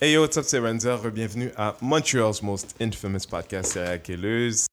[0.00, 0.98] Hey yo, what's up, c'est Renzer.
[1.12, 4.66] Bienvenue à Montreal's most infamous podcast, Serial Killers.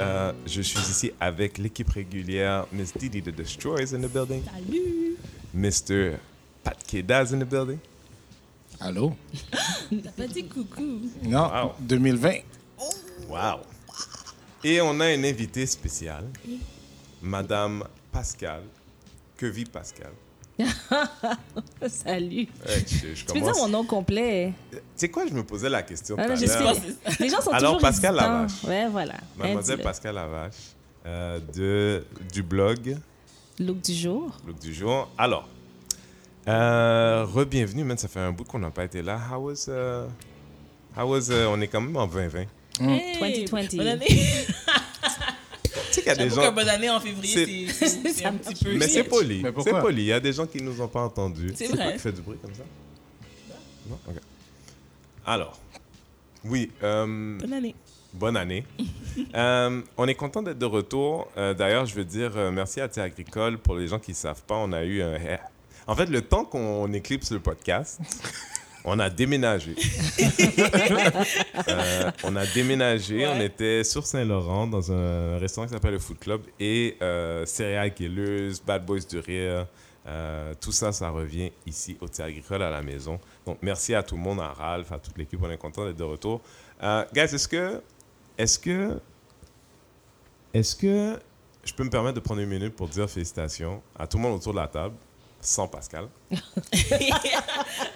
[0.00, 4.42] Euh, je suis ici avec l'équipe régulière, Miss Didi the Destroyer is in the building,
[4.44, 5.18] Salut!
[5.54, 6.16] Mr.
[6.64, 7.78] Pat Keda is in the building.
[8.80, 9.14] Allô?
[10.02, 11.02] T'as pas dit coucou.
[11.22, 11.72] Non, Wow.
[11.80, 12.30] 2020.
[13.28, 13.60] Wow.
[14.64, 16.24] Et on a un invité spécial,
[17.20, 18.62] Madame Pascal.
[19.36, 20.12] Que vit Pascal?
[21.88, 22.48] Salut.
[22.66, 24.52] Ouais, je, je Tu peux dire mon nom complet?
[24.70, 26.34] Tu sais quoi, je me posais la question tout Ah, à.
[27.20, 28.14] Les gens sont Alors, toujours Pascal.
[28.16, 28.64] Lavache.
[28.64, 29.14] Ouais, voilà.
[29.36, 29.80] Mademoiselle.
[29.80, 30.54] Pascal Lavache,
[31.06, 32.96] euh, de, du blog
[33.58, 34.30] Look du jour.
[34.46, 35.08] Look du jour.
[35.18, 35.46] Alors,
[36.48, 37.98] euh, re-bienvenue, man.
[37.98, 39.18] Ça fait un bout qu'on n'a pas été là.
[39.30, 40.08] How was, uh,
[40.98, 42.44] how was, uh, on est quand même en 2020.
[42.80, 43.98] Hey, 2020.
[46.04, 46.12] Bonne année.
[46.12, 46.42] Tu sais qu'il y a des gens...
[46.42, 48.76] qu'un bonne année en février, c'est- un petit peu.
[48.76, 49.42] Mais c'est poli.
[49.64, 50.02] C'est poli.
[50.02, 51.52] Il y a des gens qui nous ont pas entendus.
[51.54, 51.92] C'est vrai.
[51.94, 52.62] qui fait du bruit comme ça?
[53.88, 53.98] Non?
[54.08, 54.16] OK.
[55.26, 55.58] Alors,
[56.44, 57.74] oui, euh, Bonne année.
[58.12, 58.64] Bonne année.
[59.34, 61.28] Euh, on est content d'être de retour.
[61.36, 63.58] Euh, D'ailleurs, je veux dire euh, merci à Thé Agricole.
[63.58, 65.18] Pour les gens qui ne savent pas, on a eu un...
[65.88, 67.98] En fait, le temps qu'on éclipse le podcast,
[68.84, 69.74] on a déménagé.
[71.68, 73.18] Euh, on a déménagé.
[73.18, 73.32] Ouais.
[73.34, 76.42] On était sur Saint-Laurent dans un restaurant qui s'appelle le Food Club.
[76.58, 79.66] Et euh, Céréales Killers, Bad Boys du Rire,
[80.06, 83.20] euh, tout ça, ça revient ici au Thé Agricole à la maison.
[83.46, 85.38] Donc, merci à tout le monde, à Ralph, à toute l'équipe.
[85.42, 86.40] On est content d'être de retour.
[86.82, 87.82] Euh, guys, est-ce que,
[88.38, 88.98] est-ce que,
[90.54, 91.18] est-ce que
[91.64, 94.36] je peux me permettre de prendre une minute pour dire félicitations à tout le monde
[94.36, 94.94] autour de la table,
[95.40, 96.08] sans Pascal,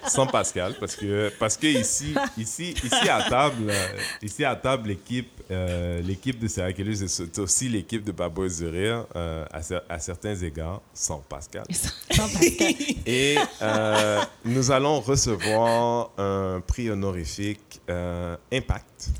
[0.07, 4.89] sans Pascal, parce que, parce que ici, ici, ici à table, euh, ici à table,
[4.89, 9.61] l'équipe, euh, l'équipe de Syracuse c'est aussi l'équipe de Babois du Rire, euh, à,
[9.95, 11.65] à certains égards, sans Pascal.
[12.11, 12.75] Sans Pascal.
[13.07, 19.11] Et euh, nous allons recevoir un prix honorifique euh, Impact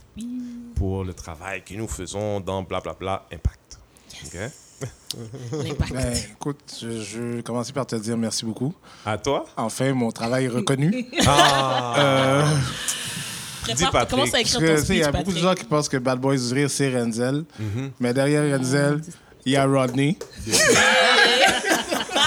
[0.77, 3.79] pour le travail que nous faisons dans blablabla Impact.
[4.25, 4.39] OK?
[5.53, 5.93] L'impact.
[5.93, 8.75] Ben, écoute, je, je vais commencer par te dire merci beaucoup.
[9.07, 9.45] À toi?
[9.57, 11.07] Enfin, mon travail est reconnu.
[11.27, 11.95] Ah!
[11.99, 12.45] Euh,
[13.75, 15.97] Dis, Patrick, commence à écrire ton il y a beaucoup de gens qui pensent que
[15.97, 17.45] Bad Boys du Rire, c'est Renzel.
[17.59, 17.93] Mhm.
[17.99, 19.01] Mais derrière Renzel,
[19.47, 20.19] il y a Rodney.
[20.47, 20.53] De-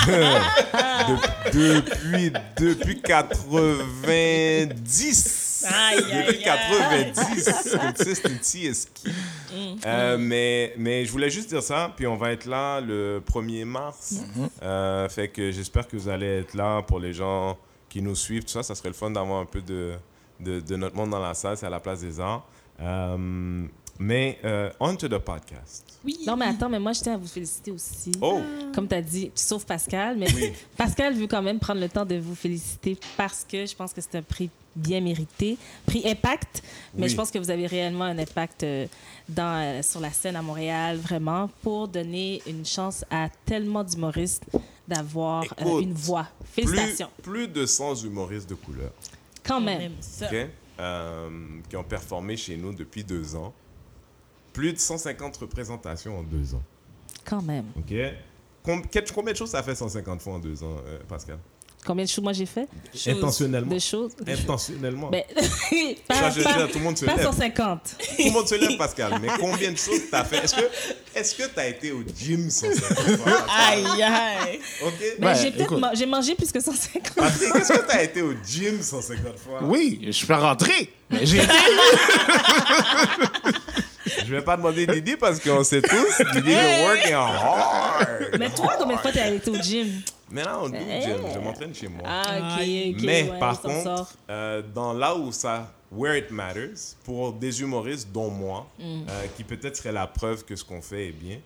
[1.53, 5.46] depuis, depuis 90.
[5.73, 7.13] Aïe, depuis aïe.
[7.13, 7.53] 90.
[7.71, 8.39] Comme ça, c'est une
[8.73, 9.11] TSQ.
[9.85, 11.91] Euh, mais, mais je voulais juste dire ça.
[11.95, 14.15] Puis on va être là le 1er mars.
[14.61, 17.57] Euh, fait que j'espère que vous allez être là pour les gens
[17.89, 18.43] qui nous suivent.
[18.43, 19.93] Tout ça, ça serait le fun d'avoir un peu de,
[20.39, 21.57] de, de notre monde dans la salle.
[21.57, 22.45] C'est à la place des arts.
[22.79, 23.65] Euh,
[23.99, 25.85] mais euh, on to the podcast.
[26.05, 26.19] Oui.
[26.27, 28.11] Non, mais attends, mais moi, je tiens à vous féliciter aussi.
[28.21, 28.41] Oh!
[28.73, 30.27] Comme tu as dit, sauf Pascal, mais
[30.77, 34.01] Pascal veut quand même prendre le temps de vous féliciter parce que je pense que
[34.01, 35.57] c'est un prix bien mérité.
[35.85, 36.63] Prix Impact,
[36.95, 37.09] mais Oui.
[37.09, 38.87] je pense que vous avez réellement un impact euh,
[39.27, 44.45] dans, euh, sur la scène à Montréal, vraiment, pour donner une chance à tellement d'humoristes
[44.87, 46.27] d'avoir euh, Écoute, une voix.
[46.45, 47.09] Félicitations.
[47.21, 48.91] plus de 100 humoristes de couleur.
[49.43, 49.81] Quand même.
[49.81, 50.27] aime ça.
[50.27, 50.35] OK?
[50.79, 51.29] Euh,
[51.69, 53.53] qui ont performé chez nous depuis deux ans.
[54.53, 56.63] Plus de 150 représentations en deux ans.
[57.25, 57.65] Quand même.
[57.77, 57.93] OK?
[59.13, 61.39] Combien de choses ça fait 150 fois en deux ans, euh, Pascal?
[61.87, 62.67] Combien de choses moi j'ai fait?
[63.07, 63.73] Intentionnellement.
[63.73, 64.11] De choses?
[64.27, 65.09] Intentionnellement.
[65.09, 65.41] Ben, Ça,
[66.07, 67.23] pas, je pas- dire, tout le monde se pas lève.
[67.25, 67.79] 150.
[67.97, 69.13] Tout le monde se lève, Pascal.
[69.21, 70.43] Mais combien de choses t'as fait?
[70.43, 70.61] Est-ce que
[71.15, 73.45] est-ce que t'as été au gym 150 fois?
[73.69, 74.59] Aïe, aïe.
[74.85, 74.93] OK?
[75.19, 75.79] Ben, Ouais, j'ai peut-être écoute.
[75.79, 77.15] ma- j'ai mangé plus que 150.
[77.15, 79.59] Patrick, est-ce que t'as été au gym 150 fois?
[79.63, 80.91] Oui, je peux rentrer.
[81.09, 81.47] Mais j'ai été.
[84.25, 88.07] Je vais pas demander Didi parce qu'on sait tous, Didi is working hard.
[88.39, 89.87] Mais toi, combien de fois t'es allé au gym?
[90.29, 91.17] Maintenant, on dit au gym.
[91.33, 92.03] Je m'entraîne chez moi.
[92.05, 92.95] Ah, ok, Aïe.
[92.97, 93.03] ok.
[93.05, 97.61] Mais ouais, par on contre, euh, dans là où ça, where it matters, pour des
[97.61, 98.83] humoristes dont moi, Mm.
[99.09, 101.39] euh, qui peut-être serait la preuve que ce qu'on fait est bien,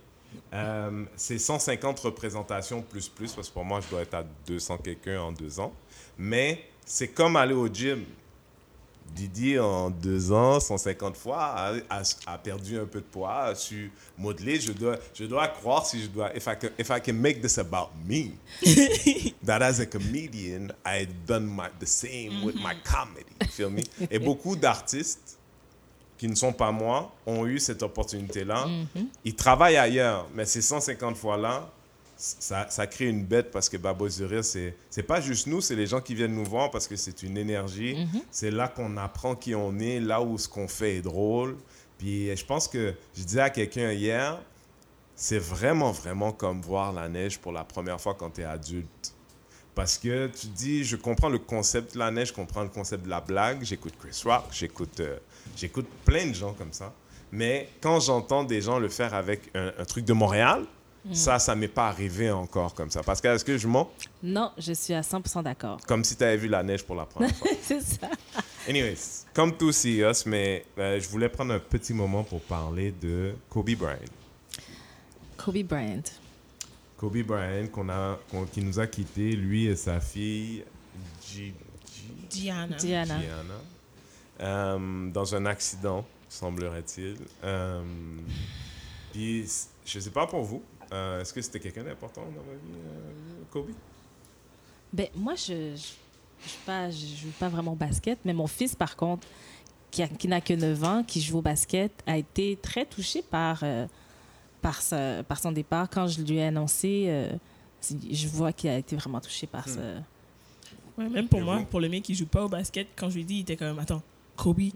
[0.53, 4.78] euh, c'est 150 représentations plus plus, parce que pour moi, je dois être à 200
[4.78, 5.72] quelqu'un en deux ans.
[6.17, 8.03] Mais c'est comme aller au gym.
[9.16, 14.59] Didi, en deux ans, 150 fois, a, perdu un peu de poids, a su modeler.
[14.59, 16.35] Je dois, je dois croire si je dois.
[16.35, 18.31] If I, can, if I can make this about me,
[19.43, 23.25] that as a comedian, I done my, the same with my comedy.
[23.41, 23.84] You feel me?
[24.09, 25.37] Et beaucoup d'artistes
[26.17, 28.67] qui ne sont pas moi ont eu cette opportunité-là.
[29.25, 31.67] Ils travaillent ailleurs, mais ces 150 fois-là,
[32.22, 35.59] ça, ça crée une bête parce que Babo du Rire, c'est, c'est pas juste nous,
[35.59, 38.08] c'est les gens qui viennent nous voir parce que c'est une énergie.
[38.29, 41.58] C'est là qu'on apprend qui on est, là où ce qu'on fait est drôle.
[41.97, 44.40] Puis je pense que je disais à quelqu'un hier,
[45.16, 49.16] c'est vraiment, vraiment comme voir la neige pour la première fois quand tu es adulte.
[49.74, 53.03] Parce que tu dis, je comprends le concept de la neige, je comprends le concept
[53.06, 55.17] de la blague, j'écoute Chris Rock, j'écoute euh,
[55.56, 56.94] j'écoute plein de gens comme ça.
[57.32, 60.66] Mais quand j'entends des gens le faire avec un, un truc de Montréal,
[61.14, 63.02] ça, ça m'est pas arrivé encore comme ça.
[63.03, 63.92] Parce que, est-ce que je mens?
[64.22, 65.80] Non, je suis à 100% d'accord.
[65.88, 67.50] Comme si tu avais vu la neige pour la première fois.
[67.62, 68.09] C'est ça.
[68.70, 73.34] Anyways, comme tout CEOs, mais euh, je voulais prendre un petit moment pour parler de
[73.50, 73.98] Kobe Bryant.
[75.38, 76.03] Kobe Bryant.
[76.98, 80.64] Kobe Bryant qu'on a, qu'on- qui nous a quittés, lui et sa fille
[81.28, 81.53] G-
[81.92, 82.76] G- Diana.
[82.78, 83.20] Diana.
[83.20, 83.53] Gianna,
[84.42, 87.18] euh, dans un accident, semblerait-il.
[87.44, 87.82] Euh,
[89.12, 89.46] puis,
[89.86, 93.43] je sais pas pour vous, euh, est-ce que c'était quelqu'un d'important dans votre vie, euh,
[93.52, 93.70] Kobe?
[94.93, 95.85] Ben, moi, je ne joue,
[96.66, 99.26] pas- je joue pas vraiment au basket, mais mon fils, par contre,
[99.90, 103.88] qui, n'a que 9 ans, qui joue au basket, a été très touché par, euh,
[104.61, 105.90] par, sa- par son départ.
[105.90, 107.32] Quand je lui ai annoncé, euh,
[108.11, 109.72] je vois qu'il a été vraiment touché par Hmm.
[109.76, 109.82] ça.
[110.97, 111.66] Ouais, même pour Et moi, vous?
[111.66, 113.55] pour le mec qui joue pas au basket, quand je lui ai dit, il était
[113.58, 114.02] comme, attends,
[114.35, 114.72] Kobe Mm.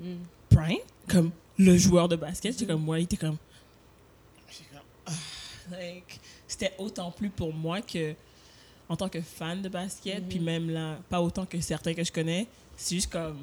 [0.51, 0.77] Bryant,
[1.09, 3.35] comme le joueur de basket, j'étais comme, moi, il était comme.
[4.49, 5.11] J'étais comme, ah,
[5.71, 8.13] like, C'était autant plus pour moi que
[8.87, 10.29] en tant que fan de basket, Mhm.
[10.29, 12.45] puis même là, pas autant que certains que je connais.
[12.77, 13.37] C'est juste comme.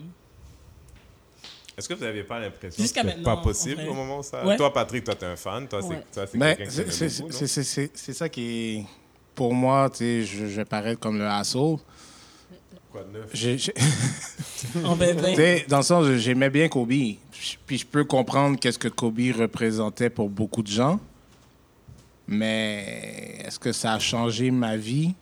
[1.76, 4.44] Est-ce que vous n'aviez pas l'impression que maintenant, pas possible au moment où ça...
[4.46, 4.56] Ouais.
[4.58, 5.66] Toi, Patrick, toi, t'es un fan.
[5.66, 6.02] Toi, Ouais.
[6.10, 8.84] c'est, toi, c'est c'est- c'est c'est- c'est- c'est- c'est ça qui est.
[9.34, 11.78] Pour moi, tu sais, je, je vais paraître comme le asshole.
[12.90, 13.32] Quoi de neuf?
[14.84, 16.92] En Tu dans le sens, j'aimais bien Kobe.
[17.66, 21.00] Puis je peux comprendre qu'est-ce que Kobe représentait pour beaucoup de gens.
[22.32, 25.14] Mais est-ce que ça a changé ma vie?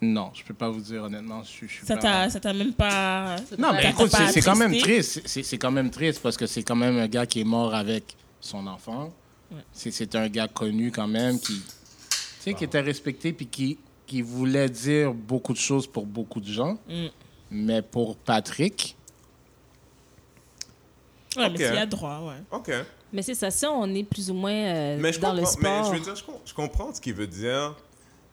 [0.00, 1.44] Non, je peux pas vous dire honnêtement.
[1.44, 3.36] Je, suis- je suis Ça pas- t'a ça t'a même pas.
[3.56, 5.22] Non, mais écoute, c'est- quand même triste.
[5.26, 7.72] C'est- C'est quand même triste parce que c'est quand même un gars qui est mort
[7.72, 9.12] avec son enfant.
[9.52, 9.60] Ouais.
[9.72, 11.66] C'est- un gars connu quand même qui, tu
[12.40, 16.50] sais, qui était respecté puis qui, qui voulait dire beaucoup de choses pour beaucoup de
[16.50, 16.78] gens.
[16.88, 17.06] Mm.
[17.52, 18.96] Mais pour Patrick,
[21.36, 22.42] Ouais, mais s'il y a droit, ouais.
[22.50, 22.70] OK.
[23.12, 25.62] Mais c'est ça, si on est plus ou moins euh, Mais je dans le sport.
[25.62, 27.76] mais je veux dire, je, com- je comprends ce qu'il veut dire.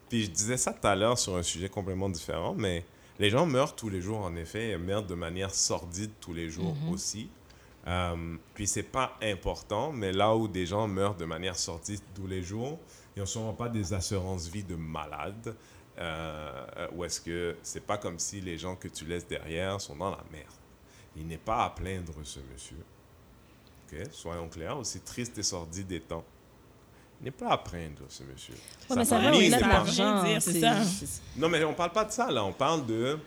[0.09, 2.83] Puis je disais ça tout à l'heure sur un sujet complètement différent, mais
[3.19, 6.49] les gens meurent tous les jours, en effet, et meurent de manière sordide tous les
[6.49, 7.29] jours aussi.
[7.87, 12.27] Euh, puis c'est pas important, mais là où des gens meurent de manière sordide tous
[12.27, 12.79] les jours,
[13.15, 15.55] ils n'ont sûrement pas des assurances-vie de malades.
[15.97, 19.95] Euh, ou est-ce que c'est pas comme si les gens que tu laisses derrière sont
[19.97, 20.47] dans la merde?
[21.17, 22.77] Il n'est pas à plaindre, ce monsieur.
[23.91, 26.23] Ok, Soyons clairs, aussi triste et sordide étant.
[27.21, 28.53] Il n'est pas à plaindre, ce monsieur.
[28.89, 30.23] Ouais, mais ça de pas- l'argent.
[30.23, 30.77] dire, c'est ça.
[31.35, 32.45] Non, mais on parle pas de ça, là.
[32.45, 33.17] On parle de...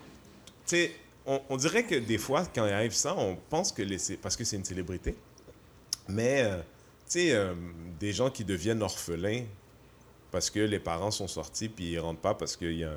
[0.65, 0.91] Tu sais,
[1.27, 3.83] on, on dirait que des fois, quand il arrive ça, on pense que...
[3.83, 5.15] Les, c'est parce que c'est une célébrité.
[6.07, 6.63] Mais, euh, tu
[7.07, 7.53] sais, euh,
[7.99, 9.43] des gens qui deviennent orphelins
[10.31, 12.89] parce que les parents sont sortis puis ils rentrent pas parce qu'il y a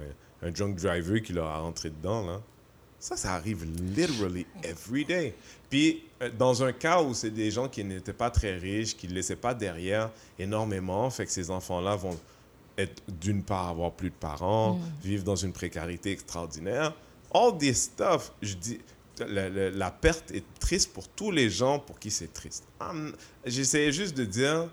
[0.43, 2.41] un, un drunk driver qui leur a rentré dedans, là.
[2.99, 3.65] Ça, ça arrive
[3.95, 5.35] literally every day.
[5.71, 9.09] Puis, euh, dans un cas où c'est des gens qui n'étaient pas très riches, qui
[9.09, 12.17] ne laissaient pas derrière énormément, fait que ces enfants-là vont
[12.79, 16.95] être, d'une part, avoir plus de parents, vivre dans une précarité extraordinaire.
[17.35, 18.79] All this stuff, je dis,
[19.19, 22.65] la, la- la perte est triste pour tous les gens pour qui c'est triste.
[23.45, 24.69] J'essayais juste de dire,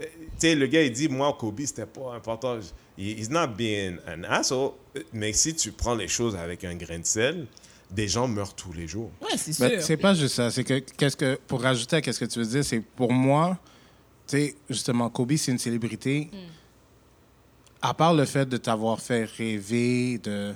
[0.00, 2.58] euh, tu sais, le gars, il dit, moi, Kobe, c'était pas important.
[2.98, 4.72] He- He's not being an asshole.
[5.12, 7.46] Mais si tu prends les choses avec un grain de sel,
[7.90, 9.10] des gens meurent tous les jours.
[9.22, 9.82] Ouais, c'est Ben, sûr.
[9.82, 10.50] c'est pas juste ça.
[10.50, 13.56] C'est que, qu'est-ce que, pour rajouter à qu'est-ce que tu veux dire, c'est pour moi,
[14.26, 16.30] tu sais, justement, Kobe, c'est une célébrité.
[17.80, 20.52] À part le fait de t'avoir fait rêver, de,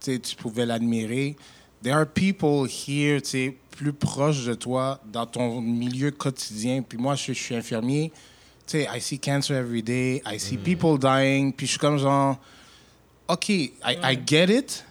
[0.00, 1.36] tu sais, tu pouvais l'admirer.
[1.82, 6.82] There are people here, tu sais, plus proches de toi, dans ton milieu quotidien.
[6.82, 8.12] Puis moi, je, je suis infirmier.
[8.66, 10.22] Tu sais, I see cancer every day.
[10.26, 11.52] I see people dying.
[11.52, 12.38] Puis je suis comme genre,
[13.28, 14.84] OK, I, I get it.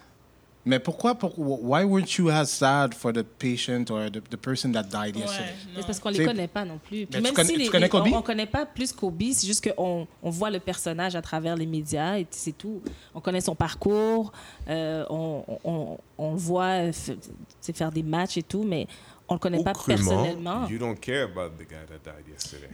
[0.66, 4.72] Mais pourquoi, pour, why weren't you as sad for the patient or the, the person
[4.72, 5.48] that died yesterday?
[5.48, 5.86] Ouais, Mais non.
[5.86, 7.06] parce qu'on les connaît pas non plus.
[7.06, 8.08] Puis tu même connais- si tu les, connais les- Kobe?
[8.12, 11.56] on, on connaît pas plus Kobe, c'est juste qu'on on voit le personnage à travers
[11.56, 12.82] les médias et c'est tout.
[13.14, 14.32] On connaît son parcours,
[14.68, 18.86] euh, on, on, on voit t'sais, faire des matchs et tout, mais
[19.28, 20.66] on le connaît pas Autrement, personnellement.
[20.68, 22.68] you don't care about the guy that died yesterday.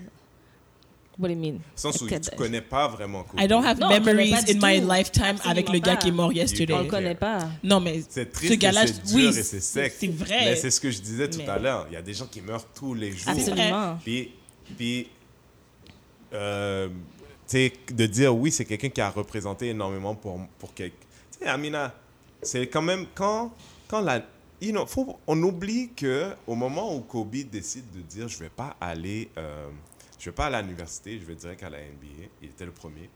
[1.18, 1.60] What do you mean?
[1.74, 3.40] Sans où tu connais pas vraiment Kobe.
[3.40, 4.86] I don't have Non, on memories in my tout.
[4.92, 5.96] lifetime Absolument avec le gars pas.
[6.02, 6.76] qui est mort On yesterday.
[6.78, 7.48] le connaît pas.
[7.64, 9.94] Non, mais C'est ce triste, gars-là, et c'est dur oui, et c'est sec.
[9.98, 10.44] c'est vrai.
[10.44, 11.86] Mais c'est ce que je disais tout Mais- à l'heure.
[11.90, 13.30] Il y a des gens qui meurent tous les jours.
[13.30, 13.98] Absolument.
[14.04, 14.32] Puis,
[14.76, 15.08] puis
[16.34, 16.92] euh, tu
[17.46, 20.96] sais, de dire oui, c'est quelqu'un qui a représenté énormément pour, pour quelqu'un.
[21.32, 21.94] Tu sais, Amina,
[22.42, 23.52] c'est quand même quand,
[23.88, 24.22] quand la.
[24.60, 28.48] You know, faut, on oublie que au moment où Kobe décide de dire je vais
[28.48, 29.68] pas aller, euh,
[30.26, 32.72] je vais pas aller à l'université, je vais direct à la NBA, il était le
[32.72, 33.08] premier.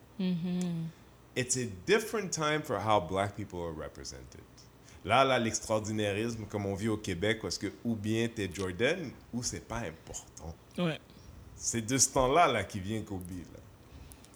[1.35, 4.43] it's a different time for how black people are represented.
[5.05, 9.43] Là, là, l'extraordinairisme, comme on vit au Québec, parce que ou bien t'es Jordan, ou
[9.43, 10.55] c'est pas important.
[10.79, 11.01] Ouais.
[11.57, 13.29] C'est de ce temps-là là, qui vient Kobe.
[13.29, 13.59] Là.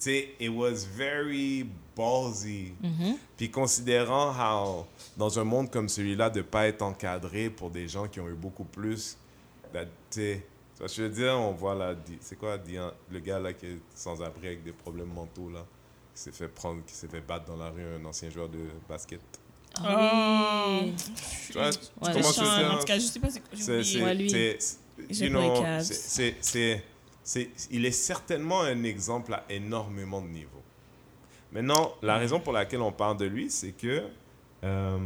[0.00, 1.64] Tu sais, it was very
[1.96, 2.72] ballsy.
[3.36, 8.08] Puis considérant how, dans un monde comme celui-là, de pas être encadré pour des gens
[8.08, 9.16] qui ont eu beaucoup plus.
[10.10, 10.42] Tu
[10.88, 13.18] sais, tu vois ce que je veux dire, on voit là, c'est quoi Dian- le
[13.20, 15.64] gars là qui est sans abri avec des problèmes mentaux là,
[16.14, 18.58] qui s'est fait prendre, qui s'est fait battre dans la rue, un ancien joueur de
[18.88, 19.20] basket.
[19.82, 20.92] Ah oui.
[21.46, 23.50] Tu vois, Ouais, sens- dire- en tout cas, je sais pas c'est quoi.
[23.58, 23.82] c'est,
[25.82, 26.82] c'est, c'est-
[27.24, 30.50] c'est- il est certainement un exemple à énormément de niveaux.
[31.50, 34.04] Maintenant, la raison pour laquelle on parle de lui, c'est que
[34.62, 34.98] euh,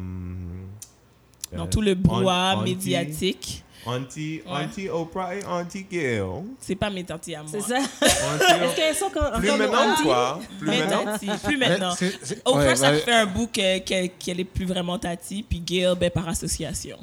[1.52, 4.52] Dans euh, tout le brouhaha Auntie- médiatique, Auntie, Ouais.
[4.64, 6.20] Auntie Oprah et Auntie Gail.
[6.61, 7.50] c'est pas mes tantes à moi.
[7.50, 7.78] C'est ça.
[7.78, 10.40] Est-ce qu'elles sont encore Plus maintenant quoi?
[10.58, 11.04] Plus maintenant?
[11.44, 11.94] plus maintenant.
[12.44, 16.11] Oprah, ça fait un bout que- que- qu'elle est plus vraiment tati, puis Gail, ben,
[16.11, 16.99] par association.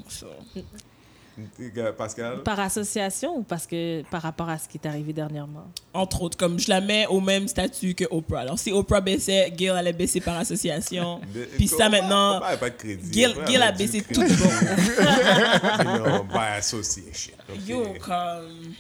[1.97, 2.43] Pascal?
[2.43, 5.65] Par association ou parce que par rapport à ce qui est arrivé dernièrement?
[5.93, 8.41] Entre autres, comme je la mets au même statut que Oprah.
[8.41, 11.19] Alors, si Oprah baissait, Gail allait baisser par association.
[11.33, 13.09] De- Puis ça, maintenant, Oprah a pas de crédit?
[13.11, 14.13] Gail, Oprah Gail a du baissé crédit.
[14.35, 14.49] tout bon.
[15.95, 17.33] You know, by association.
[17.67, 18.73] Yo, comme.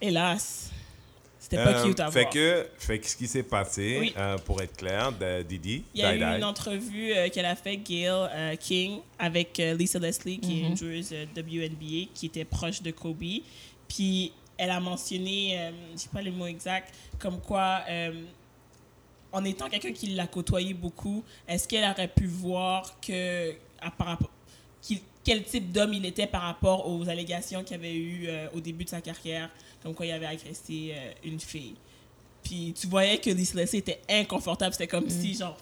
[0.00, 0.70] Hélas.
[1.50, 2.32] C'était pas Euh, cute à fait voir.
[2.32, 4.14] que, fait que ce qui s'est passé, Oui.
[4.18, 7.28] euh, pour être clair, de Didi, Il y a Die eu Die, une entrevue euh,
[7.30, 11.24] qu'elle a fait, Gail euh, King, avec euh, Lisa Leslie, qui est une joueuse euh,
[11.34, 13.22] WNBA, qui était proche de Kobe.
[13.88, 18.12] Puis elle a mentionné, euh, je sais pas le mot exact, comme quoi, euh,
[19.32, 24.08] en étant quelqu'un qui l'a côtoyé beaucoup, est-ce qu'elle aurait pu voir que, à, par
[24.08, 24.30] rapport,
[24.82, 28.48] qu'il- quel type d'homme il était par rapport aux allégations qu'il y avait eu euh,
[28.54, 29.50] au début de sa carrière,
[29.82, 31.74] comme quoi il avait agressé euh, une fille.
[32.42, 34.72] Puis tu voyais que Leslie était inconfortable.
[34.72, 35.58] C'était comme si, genre,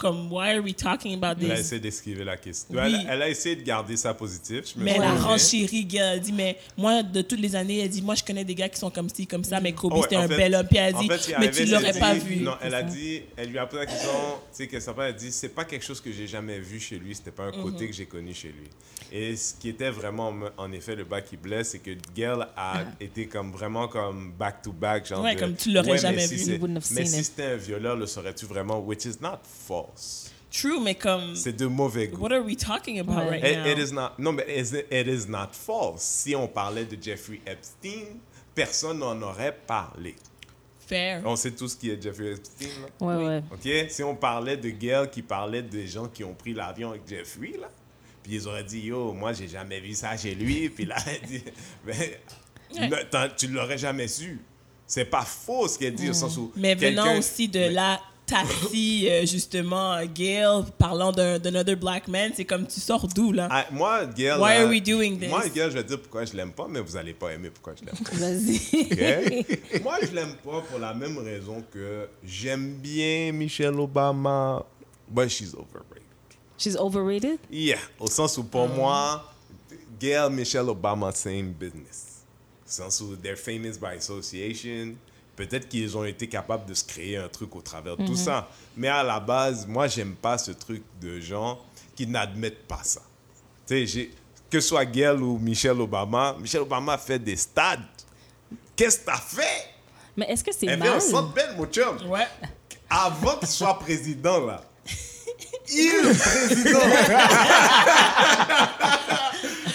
[0.00, 1.66] comme, why are we talking about elle a this?
[1.66, 2.74] essayé d'esquiver la question.
[2.74, 2.80] Oui.
[2.80, 4.72] Elle, elle a essayé de garder ça positif.
[4.74, 6.00] je me Mais elle a renchéri, Gail.
[6.00, 8.54] Elle a dit, mais moi, de toutes les années, elle dit, moi, je connais des
[8.54, 10.54] gars qui sont comme ci, comme ça, mais Kobe, Oh ouais, c'était un fait- bel
[10.54, 10.66] homme.
[10.66, 12.36] Puis elle a en dit, fait, mais arrivé, tu l'aurais pas dit- vu.
[12.42, 12.82] Non, elle a ça.
[12.84, 15.48] dit, elle lui a posé la question, tu sais, qu'elle s'appelle, elle a dit, c'est
[15.50, 17.62] pas quelque chose que j'ai jamais vu chez lui, c'était pas un Mhm.
[17.62, 18.68] côté que j'ai connu chez lui.
[19.12, 22.84] Et ce qui était vraiment, en effet, le bas qui blesse, c'est que Gail a
[23.00, 25.18] été comme vraiment comme back to back, genre.
[25.20, 25.24] Ah.
[25.24, 26.58] Ouais, de, comme tu l'aurais mais jamais vu.
[26.92, 27.24] Mais si it.
[27.24, 28.78] c'était un violeur, le saurais-tu vraiment?
[28.78, 29.86] Which is not false.
[30.50, 32.20] True, mais comme, C'est de mauvais goût.
[32.22, 33.40] what are we talking about Ouais.
[33.40, 33.66] right It, now?
[33.66, 34.10] it is not.
[34.18, 36.02] Non, mais it is, it is not false.
[36.02, 38.16] Si on parlait de Jeffrey Epstein,
[38.54, 40.16] personne n'en aurait parlé.
[40.86, 41.22] Fair.
[41.24, 42.66] On sait tout ce qui est Jeffrey Epstein.
[43.00, 43.06] Là.
[43.06, 43.42] Ouais, ouais.
[43.52, 43.90] OK?
[43.90, 47.52] Si on parlait de Gail qui parlait des gens qui ont pris l'avion avec Jeffrey,
[47.60, 47.70] là,
[48.24, 50.68] puis ils auraient dit, yo, moi, j'ai jamais vu ça chez lui.
[50.68, 51.42] Puis là, elle dit,
[51.86, 52.20] Ouais.
[52.72, 54.40] ne- t'en- tu l'aurais jamais su.
[54.84, 56.50] C'est pas faux ce qu'elle dit, au sens où.
[56.56, 62.30] Mais venant aussi de Mais- la Tati, euh, justement, Gail, parlant d'un other black man,
[62.34, 63.48] c'est comme tu sors d'où, là?
[63.50, 64.38] Ah, moi, Gail.
[64.38, 65.28] Why are we doing this?
[65.28, 67.74] Moi, Gail, je vais dire pourquoi je l'aime pas, mais vous allez pas aimer pourquoi
[67.74, 68.16] je l'aime pas.
[68.16, 69.80] Vas-y.
[69.82, 74.64] Moi, je l'aime pas pour la même raison que j'aime bien Michelle Obama,
[75.08, 76.04] but she's overrated.
[76.56, 77.40] She's overrated?
[77.50, 79.24] Yeah, au sens où pour moi,
[79.98, 82.22] Gail, Michelle Obama, same business.
[82.66, 84.96] Au sens où they're famous by association.
[85.40, 88.46] Peut-être qu'ils ont été capables de se créer un truc au travers de tout ça.
[88.76, 91.58] Mais à la base, moi, j'aime pas ce truc de gens
[91.96, 93.00] qui n'admettent pas ça.
[93.66, 94.10] Tu sais,
[94.50, 97.80] que ce soit Gail ou Michelle Obama, Michelle Obama fait des stades.
[98.76, 99.70] Qu'est-ce que t'as fait?
[100.14, 100.98] Mais est-ce que c'est Elle mal?
[100.98, 101.96] au centre belle, mon chum.
[102.10, 102.28] Ouais.
[102.90, 104.62] Avant qu'il soit président, là.
[105.72, 106.80] Il est président.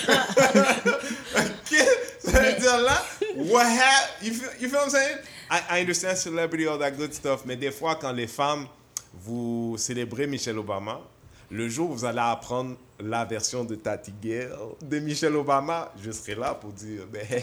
[1.36, 1.76] ok?
[2.20, 3.04] Ça veut dire là,
[3.36, 5.18] what hap- you feel, you feel what I'm saying?
[5.52, 8.68] I, I understand celebrity, all that good stuff, mais des fois, quand les femmes,
[9.14, 11.00] vous célébrez Michelle Obama,
[11.52, 14.50] le jour où vous allez apprendre la version de Tati Gail
[14.82, 17.42] de Michelle Obama, je serai là pour dire, ben, Mais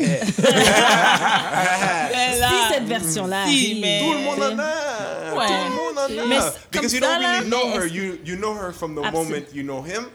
[2.39, 5.35] là, Si cette version-là Si, mais- Tout le monde en a.
[5.37, 5.47] Ouais.
[5.47, 6.27] Tout le monde en a.
[6.27, 6.39] Mais
[6.71, 7.87] Because you don't ça, là, really know her.
[7.87, 10.07] You, you know her from the Absol- moment you know him.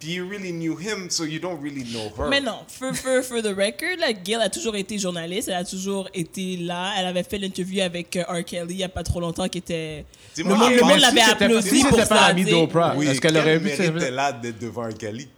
[0.00, 2.28] Puis you really knew him, so you don't really know her.
[2.28, 5.64] Mais non, for, for, for the record, là, Gail a toujours été journaliste, elle a
[5.64, 6.92] toujours été là.
[6.98, 8.44] Elle avait fait l'interview avec euh, R.
[8.44, 10.04] Kelly il n'y a pas trop longtemps, qui était.
[10.36, 12.06] Le Dis-moi, monde, le monde l'avait applaudi pour ça.
[12.06, 15.28] pas l'ami d'Oprah, oui, est-ce qu'elle quel aurait pu mérite là d'être devant Kelly?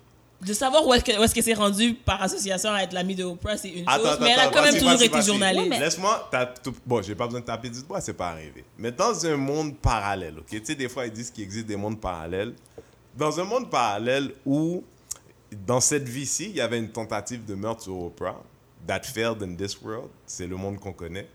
[0.42, 3.14] De savoir où est-ce que- où est-ce qu'elle s'est rendue par association à être l'ami
[3.14, 4.06] de Oprah, c'est une Attends, chose.
[4.12, 5.26] attends, mais elle a quand même toujours vas-y, été vas-y.
[5.26, 5.62] journaliste.
[5.64, 6.28] Ouais, mais- Laisse-moi.
[6.30, 8.64] t'as- tout- Bon, j'ai pas besoin de taper du doigt, c'est pas arrivé.
[8.78, 10.46] Mais dans un monde parallèle, ok?
[10.48, 12.54] Tu sais, des fois, ils disent qu'il existe des mondes parallèles.
[13.20, 14.82] Dans un monde parallèle où,
[15.66, 18.42] dans cette vie-ci, il y avait une tentative de meurtre sur Oprah,
[18.86, 21.28] that failed in this world, c'est le monde qu'on connaît.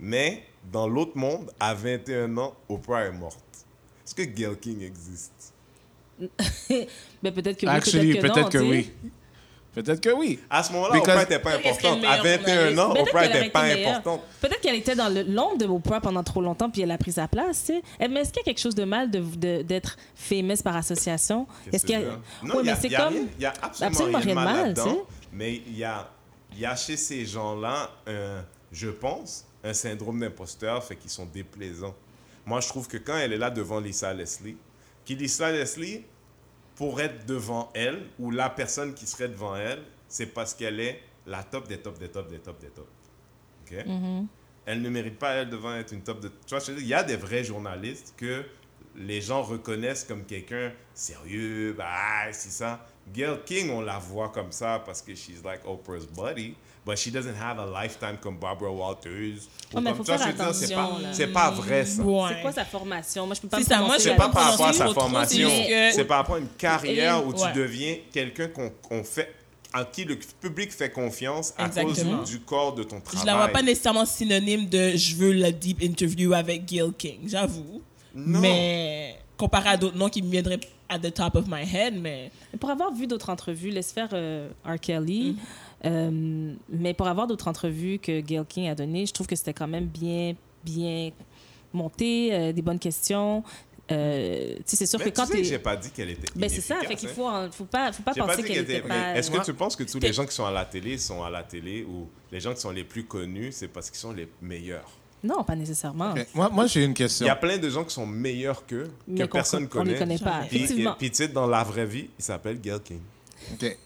[0.00, 3.38] Mais dans l'autre monde, à 21 ans, Oprah est morte.
[4.04, 5.54] Est-ce que Gail King existe?
[7.22, 8.90] Ben, peut-être que oui, Actually, peut-être que, que oui.
[9.74, 10.38] Peut-être que oui.
[10.50, 12.04] À ce moment-là, Oprah n'était pas importante.
[12.04, 14.20] À meilleure 21 ans, Oprah n'était pas importante.
[14.40, 17.26] Peut-être qu'elle était dans l'ombre de Oprah pendant trop longtemps, puis elle a pris sa
[17.26, 17.82] place, tu sais.
[17.98, 20.76] Eh, Mais est-ce qu'il y a quelque chose de mal de- de- d'être famous par
[20.76, 21.46] association?
[21.72, 22.18] Est-ce qu'il y a...
[22.42, 23.14] Non, y a, mais c'est comme...
[23.38, 24.84] il y a absolument, absolument rien de de mal, mal, là-dedans.
[24.84, 25.00] tu sais.
[25.32, 26.08] Mais il y a,
[26.52, 27.90] il y a chez ces gens-là,
[28.70, 31.94] je pense, un syndrome d'imposteur, fait qu'ils sont déplaisants.
[32.44, 34.56] Moi, je trouve que quand elle est là devant Lisa Leslie,
[35.04, 36.02] qui Lisa Leslie,
[36.82, 41.00] pour être devant elle, ou la personne qui serait devant elle, c'est parce qu'elle est
[41.28, 42.88] la top des tops des tops des tops des tops.
[43.60, 43.86] OK?
[43.86, 44.26] Mm-hmm.
[44.66, 46.32] Elle ne mérite pas, elle, devant être une top de...
[46.44, 48.42] Tu vois, il y a des vrais journalistes que
[48.96, 52.84] les gens reconnaissent comme quelqu'un sérieux, bah, c'est ça.
[53.14, 56.54] Gail King, on la voit comme ça parce que she's like Oprah's buddy,
[56.86, 59.10] but she doesn't have a lifetime comme Barbara Walters.
[59.72, 61.12] ou Oh, mais comme- faut vois, faire je veux c'est pas, attention, là.
[61.12, 62.02] c'est pas vrai, ça.
[62.02, 62.22] Ouais.
[62.34, 63.26] C'est quoi sa formation?
[63.26, 66.02] Moi, je peux pas C'est ça, moi, pas par rapport à sa formation, c'est que-
[66.02, 67.52] par rapport à une carrière où tu Ouais.
[67.52, 69.34] deviens quelqu'un qu'on fait,
[69.74, 72.18] à qui le public fait confiance à Exactement.
[72.18, 73.20] cause du corps de ton travail.
[73.22, 77.20] Je la vois pas nécessairement synonyme de je veux la deep interview avec Gail King,
[77.26, 77.80] j'avoue.
[78.14, 78.40] Non.
[78.40, 80.60] Mais comparé à d'autres noms qui me viendraient
[80.92, 82.30] at the top of my head, mais
[82.60, 84.78] Pour avoir vu d'autres entrevues, laisse faire euh, R.
[84.80, 85.36] Kelly,
[85.84, 85.86] Mm-hmm.
[85.86, 89.52] euh, mais pour avoir d'autres entrevues que Gail King a données, je trouve que c'était
[89.54, 90.34] quand même bien,
[90.64, 91.10] bien
[91.72, 93.42] monté, euh, des bonnes questions.
[93.90, 95.90] Euh, tu sais, c'est sûr Mais que tu quand sais que tu j'ai pas dit
[95.90, 97.12] qu'elle était Ben c'est ça, fait qu'il hein.
[97.14, 99.12] faut, faut pas, faut pas penser qu'elle était était- pas.
[99.12, 101.22] mais Est-ce que tu penses que tous les gens qui sont à la télé sont
[101.24, 104.12] à la télé ou les gens qui sont les plus connus, c'est parce qu'ils sont
[104.12, 104.88] les meilleurs?
[105.24, 106.14] Non, pas nécessairement.
[106.34, 107.26] Moi, moi j'ai une Il question.
[107.26, 109.94] y a plein de gens qui sont meilleurs qu'eux, que Mais qu'on- personne on les
[109.94, 109.98] connaît.
[109.98, 110.40] connaît pas.
[110.48, 110.66] Puis,
[110.98, 113.00] puis tu sais, dans la vraie vie, il s'appelle Gail King.
[113.54, 113.78] Ok.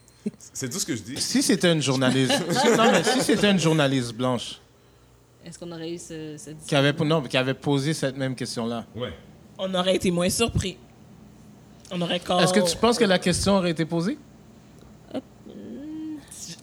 [0.53, 1.21] C'est tout ce que je dis.
[1.21, 4.61] Si c'était une journaliste, si- non, mais si c'était une journaliste blanche
[5.45, 8.85] Est-ce qu'on aurait eu ce, ce qui avait, non, qui avait posé cette même question-là,
[8.97, 9.13] Ouais.
[9.59, 10.79] on aurait été moins surpris.
[11.93, 14.19] On aurait quand est-ce que tu penses que la question aurait été posée?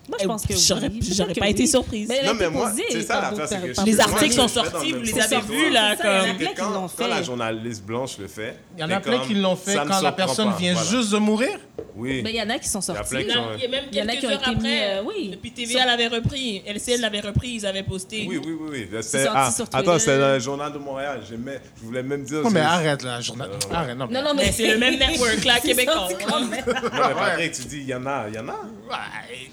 [0.09, 0.99] Moi, je pense que J'aurais oui.
[1.15, 1.51] J'aurais que pas oui.
[1.51, 2.09] été surprise.
[2.09, 5.05] Mais Non, mais moi, c'est ça l'affaire, c'est que Les articles sont sortis, même vous
[5.05, 6.37] les avez vus, là, C'est ça, il y en a comme...
[6.37, 7.23] plein qui quand, la fait.
[7.23, 10.51] journaliste blanche le fait, Il y en a plein qui l'ont fait quand la personne
[10.59, 11.57] vient juste de mourir.
[11.95, 12.21] Oui.
[12.21, 13.09] Ben, il y en a qui sont y a sortis.
[13.11, 14.41] plein qui sont- Il y a même Il y en a quelques qui ont heures
[14.41, 14.95] été mis, après.
[14.97, 15.37] euh, oui.
[15.41, 16.63] Puis TVA l'avait repris.
[16.65, 18.25] LCL l'avait repris, ils avaient posté.
[18.27, 18.87] Oui, oui, oui.
[18.91, 18.99] oui.
[19.33, 21.21] Ah, attends, c'est dans le journal de Montréal.
[21.29, 22.41] Je voulais même dire.
[22.41, 23.49] Non, mais arrête, là, journal.
[23.71, 24.07] Arrête, non.
[24.09, 26.09] mais- Non, non, Mais mais c'est le même network, là, québécois.
[26.09, 26.63] même.
[26.67, 28.51] Non, mais Patrick, tu dis, il y en a, il y en a.
[28.51, 28.97] Ouais,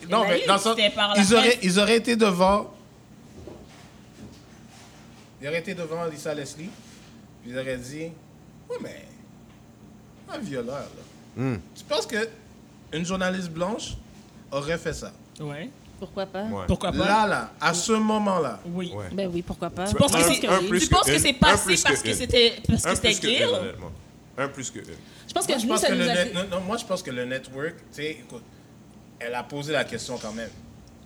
[0.03, 1.59] Il y en non, mais eu, dans le sens- c'était par la ils, auraient, presse.
[1.63, 2.71] ils auraient été devant.
[5.43, 6.69] Ils auraient été devant Lisa Leslie.
[7.43, 8.11] Puis ils auraient dit
[8.69, 9.05] Ouais, mais.
[10.33, 11.43] Un violeur, là.
[11.43, 11.57] Hmm.
[11.75, 12.29] Tu penses que
[12.93, 13.95] une journaliste blanche
[14.53, 15.13] aurait fait ça?
[15.41, 15.71] Ouais.
[15.99, 16.45] pourquoi pas?
[16.45, 16.65] Ouais.
[16.67, 16.99] Pourquoi pas?
[16.99, 18.61] Là, là, à ce moment-là.
[18.67, 18.93] Oui.
[18.95, 19.07] Ouais.
[19.13, 19.87] Ben oui, pourquoi pas?
[19.89, 20.69] Tu penses que Un- c'est un oui.
[20.69, 21.19] plus tu penses que que une.
[21.23, 23.45] c'est Un passé parce que c'était parce que Un c'était.
[24.39, 24.85] Un plus que une.
[25.29, 26.45] Je pense que Moi, je nous, pense ça que nous le a net- fait- non,
[26.51, 28.43] non, moi, je pense que le network, tu sais, écoute,
[29.21, 30.51] elle a posé la question quand même.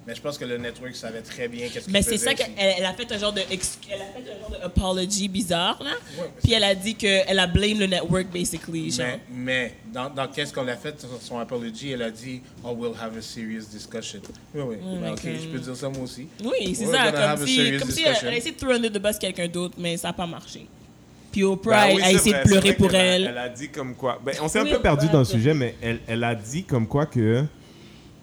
[0.07, 2.50] Mais je pense que le network savait très bien qu'est-ce qu'il Mais c'est ça qu'elle
[2.59, 5.83] elle a fait un genre de ex- elle a fait un genre de apology bizarre
[5.83, 5.92] là.
[6.20, 9.07] Ouais, Puis elle a dit que elle a blame le network basically genre.
[9.07, 12.72] Mais, mais dans, dans qu'est-ce qu'on a fait sur son apology, elle a dit Oh,
[12.79, 14.20] we'll have a serious discussion.
[14.55, 14.77] Oui, oui.
[15.00, 15.31] Ben, ok, ok.
[15.42, 16.29] je peux dire ça moi aussi.
[16.44, 18.98] Oui, c'est ça comme si comme si elle, elle a essayé de throw under the
[19.03, 20.66] bus quelqu'un d'autre mais ça n'a pas marché.
[21.33, 23.27] Puis Oprah Ben oui, a essayé vrai, de pleurer pour a- elle.
[23.29, 24.20] Elle a dit comme quoi.
[24.22, 26.62] Ben, on s'est Oui, un peu perdu dans le sujet, mais elle, elle a dit
[26.64, 27.44] comme quoi que.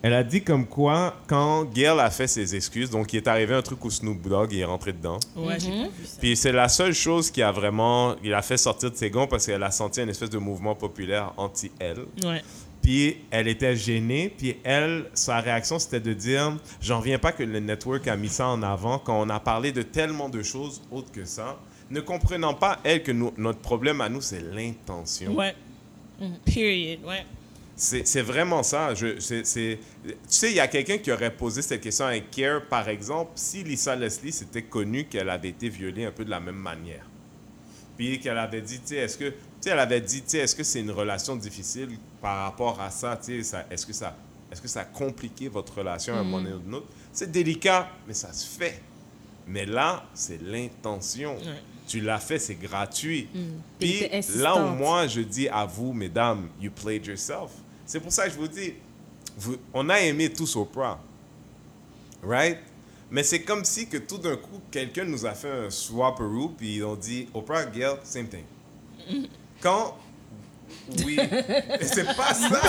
[0.03, 3.53] Elle a dit comme quoi, quand Gail a fait ses excuses, donc il est arrivé
[3.53, 5.19] un truc où Snoop Dogg il est rentré dedans.
[5.35, 5.83] Ouais, j'ai Mhm.
[5.83, 6.17] pas vu ça.
[6.19, 8.15] Puis c'est la seule chose qui a vraiment.
[8.23, 10.73] Il a fait sortir de ses gonds parce qu'elle a senti une espèce de mouvement
[10.73, 11.99] populaire anti-elle.
[12.23, 12.41] Ouais.
[12.81, 14.33] Puis elle était gênée.
[14.35, 18.29] Puis elle, sa réaction, c'était de dire J'en reviens pas que le network a mis
[18.29, 21.59] ça en avant quand on a parlé de tellement de choses autres que ça.
[21.91, 25.33] Ne comprenant pas, elle, que nous- notre problème à nous, c'est l'intention.
[25.35, 25.53] Ouais.
[26.45, 26.99] Period.
[27.05, 27.23] Ouais.
[27.83, 28.93] C'est vraiment ça.
[28.93, 29.79] Je, tu sais,
[30.51, 33.95] il y a quelqu'un qui aurait posé cette question avec Care, par exemple, si Lisa
[33.95, 37.05] Leslie s'était connue qu'elle avait été violée un peu de la même manière.
[37.97, 40.37] Puis qu'elle avait dit, tu sais, est-ce que, tu sais, elle avait dit, tu sais,
[40.39, 41.89] est-ce que c'est une relation difficile
[42.21, 44.15] par rapport à ça, tu sais, ça- est-ce que ça,
[44.51, 46.87] est-ce que ça a compliqué votre relation à un moment ou un autre?
[47.11, 48.79] C'est délicat, mais ça se fait.
[49.47, 51.35] Mais là, c'est l'intention.
[51.37, 51.61] Ouais.
[51.87, 53.27] Tu l'as fait, c'est gratuit.
[53.33, 53.41] Elle
[53.79, 54.07] Puis là
[54.55, 54.77] où insistante.
[54.77, 57.49] moi, je dis à vous, mesdames, you played yourself.
[57.91, 58.73] C'est pour ça que je vous dis,
[59.37, 60.97] vous- on a aimé tous Oprah.
[62.23, 62.59] Right?
[63.09, 66.77] Mais c'est comme si que tout d'un coup, quelqu'un nous a fait un swap-a-roo, puis
[66.77, 68.45] ils ont dit, Oprah, Gail, same thing.
[69.61, 69.97] Quand...
[71.05, 71.17] Oui.
[71.81, 72.61] c'est pas ça.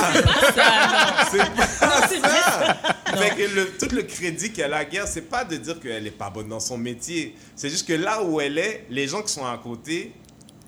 [1.30, 2.08] c'est pas ça.
[3.16, 6.10] Fait que le- tout le crédit qu'elle a à c'est pas de dire qu'elle est
[6.10, 7.36] pas bonne dans son métier.
[7.54, 10.12] C'est juste que là où elle est, les gens qui sont à côté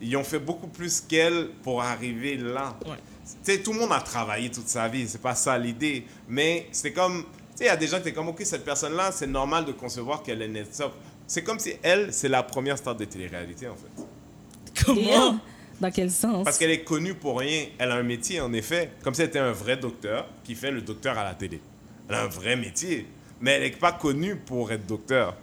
[0.00, 2.76] ils ont fait beaucoup plus qu'elle pour arriver là.
[2.86, 2.96] Ouais.
[3.42, 6.04] Sais, tout le monde a travaillé toute sa vie, c'est pas ça l'idée.
[6.28, 8.64] Mais c'est comme, tu sais, il y a des gens qui étaient comme, ok, cette
[8.64, 10.92] personne-là, c'est normal de concevoir qu'elle est ça.
[11.26, 14.84] C'est comme si elle, c'est la première star de télé-réalité, en fait.
[14.84, 15.38] Comment?
[15.80, 16.44] Dans quel sens?
[16.44, 17.66] Parce qu'elle est connue pour rien.
[17.78, 18.92] Elle a un métier, en effet.
[19.02, 21.60] Comme si elle était un vrai docteur qui fait le docteur à la télé.
[22.08, 23.08] Elle a un vrai métier.
[23.40, 25.36] Mais elle n'est pas connue pour être docteur.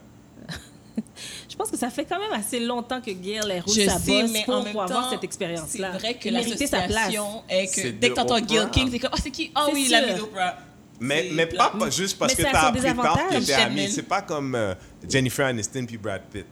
[1.61, 3.99] Je pense que ça fait quand même assez longtemps que Gail est roule Je sa
[3.99, 5.91] sais, bosse mais pour, en même pour avoir temps, cette expérience-là.
[5.93, 8.69] C'est vrai que l'association est que de dès que t'entends Gil Oprah.
[8.71, 9.51] King, c'est comme, oh, c'est qui?
[9.55, 9.91] Oh C'est oui, sûr.
[10.01, 10.57] l'ami d'Oprah.
[10.99, 13.27] Mais, mais pas, pas juste parce Mais que ça a tu as son appris tard
[13.31, 13.45] amis.
[13.45, 13.91] Shannon.
[13.91, 14.73] C'est pas comme euh,
[15.07, 16.47] Jennifer Aniston puis Brad Pitt.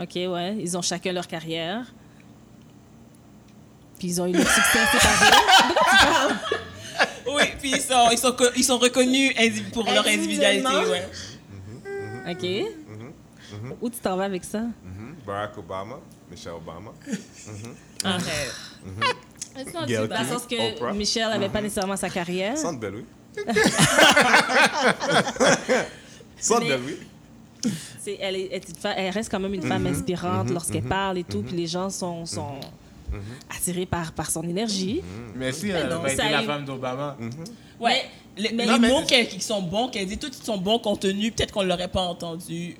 [0.00, 0.56] OK, ouais.
[0.60, 1.92] Ils ont chacun leur carrière.
[3.98, 6.34] Puis ils ont eu leur succès séparés.
[7.26, 9.32] Oui, puis ils sont, ils sont, ils sont reconnus
[9.72, 10.68] pour leur individualité.
[10.68, 11.08] Ouais.
[12.30, 12.83] OK.
[13.80, 14.60] Où tu t'en vas avec ça?
[14.60, 15.14] Mhm.
[15.26, 15.96] Barack Obama,
[16.30, 16.90] Michelle Obama.
[19.86, 20.08] Gail too bad.
[20.08, 20.92] King, Dans le sens que Oprah.
[20.92, 22.56] Michelle n'avait pas nécessairement sa carrière?
[22.58, 23.04] Sandre belle, oui.
[26.60, 26.96] Mais- belle, oui.
[28.20, 31.16] Elle, est, elle est une fa- elle reste quand même une femme inspirante lorsqu'elle parle
[31.18, 31.42] et tout.
[31.42, 32.60] Puis les gens sont, sont
[33.14, 33.56] Mhm.
[33.56, 35.02] attirés par, par son énergie.
[35.34, 37.16] Mais si elle non, avait été ça la femme d'Obama.
[37.80, 38.02] Ouais.
[38.36, 41.32] Les, mais- les mais- mots qui sont bons, qu'elle dit, tous ils sont bons contenus,
[41.36, 42.76] peut-être qu'on ne l'aurait pas entendu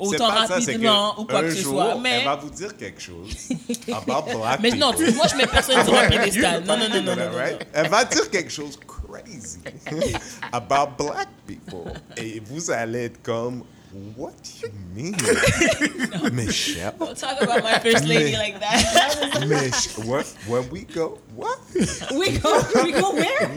[0.00, 1.96] C'est autant pas rapidement ou quoi un que ce jour, soit.
[2.00, 3.28] Mais, Elle va vous dire quelque chose
[3.92, 5.12] about black mais non, people.
[5.14, 6.62] moi, je mets personne sur un piédestal.
[6.64, 7.30] Non, non, non, non, non.
[7.30, 7.52] non, Right?
[7.60, 7.66] non.
[7.72, 9.58] Elle va dire quelque chose crazy
[10.52, 11.92] about black people.
[12.16, 13.64] Et vous allez être comme,
[14.16, 15.16] what do you mean?
[16.34, 16.94] Michelle?
[16.98, 19.44] Don't talk about my first lady like that.
[19.48, 21.58] Mich- when, when we go, what?
[22.14, 23.48] We go, we go where?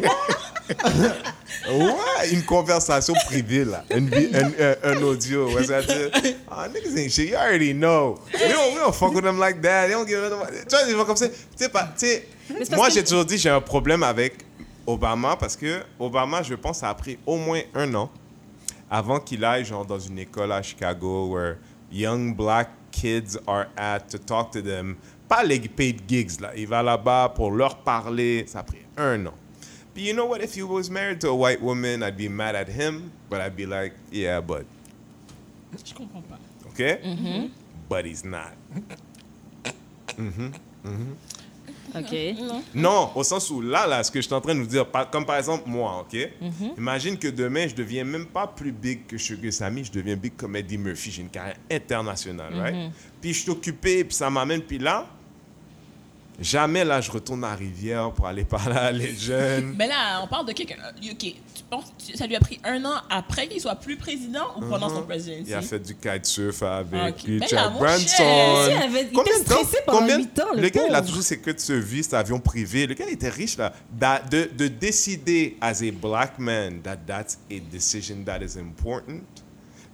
[1.69, 5.49] Ouais, une conversation privée là, un, un, un audio.
[5.53, 6.11] Ouais, ça dire,
[6.49, 8.19] ah, niggas ain't shit, you already know.
[8.33, 9.87] We don't, we don't fuck with them like that.
[9.87, 11.27] They don't give a Tu vois, des fois comme ça.
[11.29, 12.27] Tu sais pas, tu sais,
[12.75, 14.45] moi j'ai toujours dit j'ai un problème avec
[14.85, 18.09] Obama parce que Obama, je pense, ça a pris au moins un an
[18.89, 21.57] avant qu'il aille genre dans une école à Chicago where
[21.91, 24.95] young black kids are at to talk to them.
[25.27, 26.51] Pas les paid gigs là.
[26.55, 28.45] Il va là-bas pour leur parler.
[28.47, 29.33] Ça a pris un an.
[29.93, 30.41] But you know what?
[30.41, 33.55] If he was married to a white woman, I'd be mad at him, but I'd
[33.55, 34.65] be like, yeah, but
[35.85, 36.37] Je comprends pas.
[36.69, 37.49] okay,
[37.89, 38.53] but he's not.
[41.99, 42.11] OK.
[42.73, 44.85] Non, au sens où là, là, ce que je suis en train de vous dire,
[44.85, 46.17] par- comme par exemple moi, ok?
[46.77, 50.35] Imagine que demain, je deviens même pas plus big que Sugar Sammy, je deviens big
[50.35, 52.75] comme Eddie Murphy, j'ai une carrière internationale, right?
[53.21, 55.07] Puis je suis occupé, puis ça m'amène, puis là,
[56.39, 59.73] jamais là, je retourne à Rivière pour aller parler à les jeunes.
[59.77, 60.75] Mais là, on parle de quelqu'un.
[60.83, 63.95] euh, OK, tu penses que ça lui a pris un an après qu'il soit plus
[63.97, 65.49] président ou pendant son presidency?
[65.49, 67.23] Il a fait du kitesurf avec ok.
[67.27, 68.67] Mais Richard là, Branson.
[68.69, 70.95] il avait- il Combien était de temps- pendant combien- huit ans, le Le gars, il
[70.95, 72.85] a toujours ses queues de vie, cet avion privé.
[72.87, 73.73] Le gars, il était riche, là.
[73.91, 79.21] D'a- De, de décider, as a black man, that that's a decision that is important.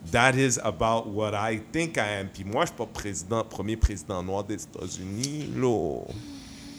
[0.10, 2.28] That is about what I think I am.
[2.28, 6.02] Puis moi, je suis pas président, premier président noir des États-Unis, là.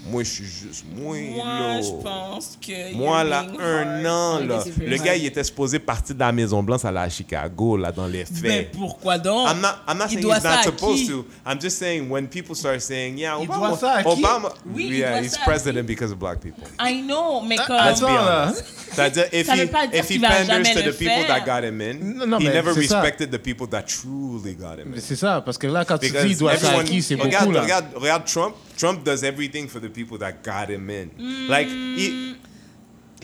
[0.05, 1.81] Moi, je suis juste moi, Moi, là.
[1.81, 2.93] je pense que.
[2.95, 4.07] Moi, là, un hard.
[4.07, 4.65] an, là.
[4.79, 8.25] Le gars, il était supposé partir de la Maison-Blanche à la Chicago, là, dans les
[8.25, 8.43] faits.
[8.43, 9.49] Mais pourquoi donc?
[9.49, 11.25] I'm not, I'm not Il saying doit he's not supposed to.
[11.47, 14.09] I'm just saying when people start saying, yeah, Il Obama, doit ça à qui?
[14.11, 16.65] Obama, Oui, il yeah, doit he's ça president because of black people.
[16.81, 17.77] I know, mais comme.
[17.77, 18.65] Let's be honest.
[18.93, 20.93] C'est-à-dire, if Ça he, veut pas dire if he qu'il va panders jamais to le
[20.93, 23.01] the people that got him in, Non, non, he mais never c'est ça.
[23.01, 24.95] respected the people that truly got him in.
[24.97, 27.15] Mais C'est ça, parce que là, quand tu dis il doit ça à qui, c'est
[27.17, 27.63] beaucoup, là.
[27.63, 28.55] regarde, regarde Trump.
[28.83, 31.11] Trump does everything for the people that got him in.
[31.49, 32.35] Like, he,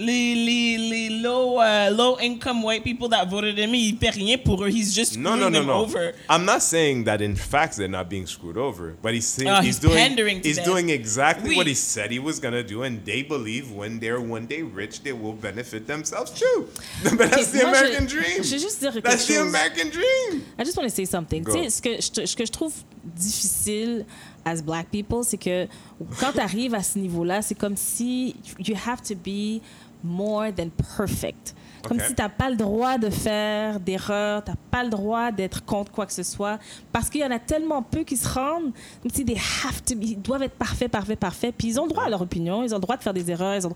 [0.00, 4.38] Les, les, les low, uh, low income white people that voted him, il paie rien
[4.38, 4.68] pour eux.
[4.70, 5.72] He's just No, screwing no, no, them no.
[5.82, 6.14] over.
[6.28, 9.56] I'm not saying that in fact they're not being screwed over, but he's saying Ah,
[9.60, 10.66] he's, he's doing pandering to he's them.
[10.66, 11.56] doing exactly Oui.
[11.56, 15.02] what he said he was gonna do, and they believe when they're one day rich,
[15.02, 16.68] they will benefit themselves too.
[17.18, 18.42] but that's the moi, je- American dream.
[18.44, 19.48] je juste dire that's the chose.
[19.48, 20.44] American dream.
[20.60, 21.42] I just want to say something.
[21.42, 21.54] Go.
[21.54, 22.72] Tu sais, ce que, je, ce que je trouve
[23.16, 24.06] difficile
[24.48, 25.66] as black people, c'est que
[26.20, 29.60] quand tu arrives à ce niveau-là, c'est comme si you have to be
[30.02, 31.54] more than perfect.
[31.86, 35.30] Comme si tu n'as pas le droit de faire d'erreurs, tu n'as pas le droit
[35.30, 36.58] d'être contre quoi que ce soit,
[36.92, 39.94] parce qu'il y en a tellement peu qui se rendent, comme si they have to
[39.94, 42.62] be- ils doivent être parfaits, parfaits, parfaits, puis ils ont le droit à leur opinion,
[42.64, 43.74] ils ont le droit de faire des erreurs, ils ont...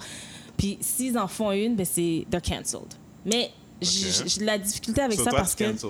[0.56, 2.92] puis s'ils en font une, ben c'est they're cancelled.
[3.24, 3.50] Mais
[3.84, 5.86] j'ai la difficulté avec so ça parce que anti-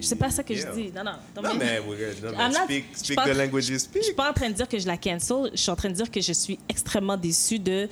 [0.00, 0.70] c'est pas ça que Yeah.
[0.74, 0.92] je dis.
[0.94, 1.12] Non, non.
[1.42, 1.80] Non, mais.
[1.80, 4.16] Non, mais speak, je speak the language you Je suis speak.
[4.16, 5.50] pas en train de dire que je la cancel.
[5.52, 7.88] Je suis en train de dire que je suis extrêmement déçue de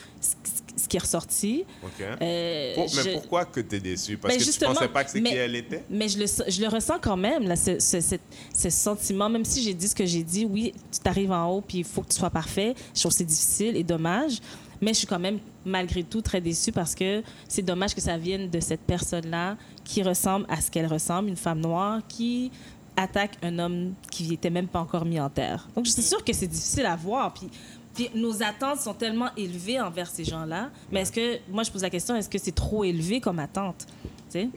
[0.77, 1.64] ce qui est ressorti.
[1.85, 1.90] OK.
[2.00, 4.16] Euh, Pour- mais je- pourquoi que tu es déçu?
[4.16, 5.85] Parce Ben, que tu pensais pas que c'est qui elle était?
[5.88, 8.16] Mais je le, je le ressens quand même, là, ce, ce- ce-
[8.57, 11.61] ce sentiment, même si j'ai dit ce que j'ai dit, oui, tu t'arrives en haut,
[11.61, 12.74] puis il faut que tu sois parfait.
[12.94, 14.38] Je trouve que c'est difficile et dommage.
[14.85, 18.18] Mais je suis quand même, malgré tout, très déçue parce que c'est dommage que ça
[18.18, 22.53] vienne de cette personne-là qui ressemble à ce qu'elle ressemble, une femme noire qui
[22.94, 25.66] attaque un homme qui n'était même pas encore mis en terre.
[25.75, 27.33] Donc, c'est sûr que c'est difficile à voir.
[27.33, 27.49] Puis,
[27.94, 30.68] puis nos attentes sont tellement élevées envers ces gens-là.
[30.92, 33.87] Mais est-ce que, moi, je pose la question, est-ce que c'est trop élevé comme attente?
[34.31, 34.49] Tu sais?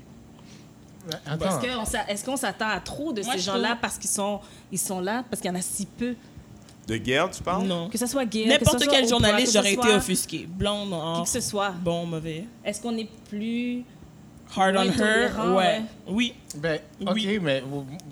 [2.09, 4.41] Est-ce qu'on s'attend à trop de Moi, ces gens-là trouve- parce qu'ils sont,
[4.73, 6.15] ils sont là, parce qu'il y en a si peu?
[6.87, 7.67] De guerre, tu parles?
[7.67, 7.89] Non.
[7.89, 10.37] Que ce soit gay, N'importe quel journaliste, j'aurais été offusqué.
[10.37, 10.47] offusqué.
[10.47, 11.71] Blond, Qui que ce soit.
[11.71, 12.45] bon, mauvais.
[12.63, 13.83] Est-ce qu'on est plus...
[14.55, 15.81] Hard on her, ouais.
[16.07, 16.33] Oui.
[16.55, 17.37] Ben, OK, Oui.
[17.41, 17.61] mais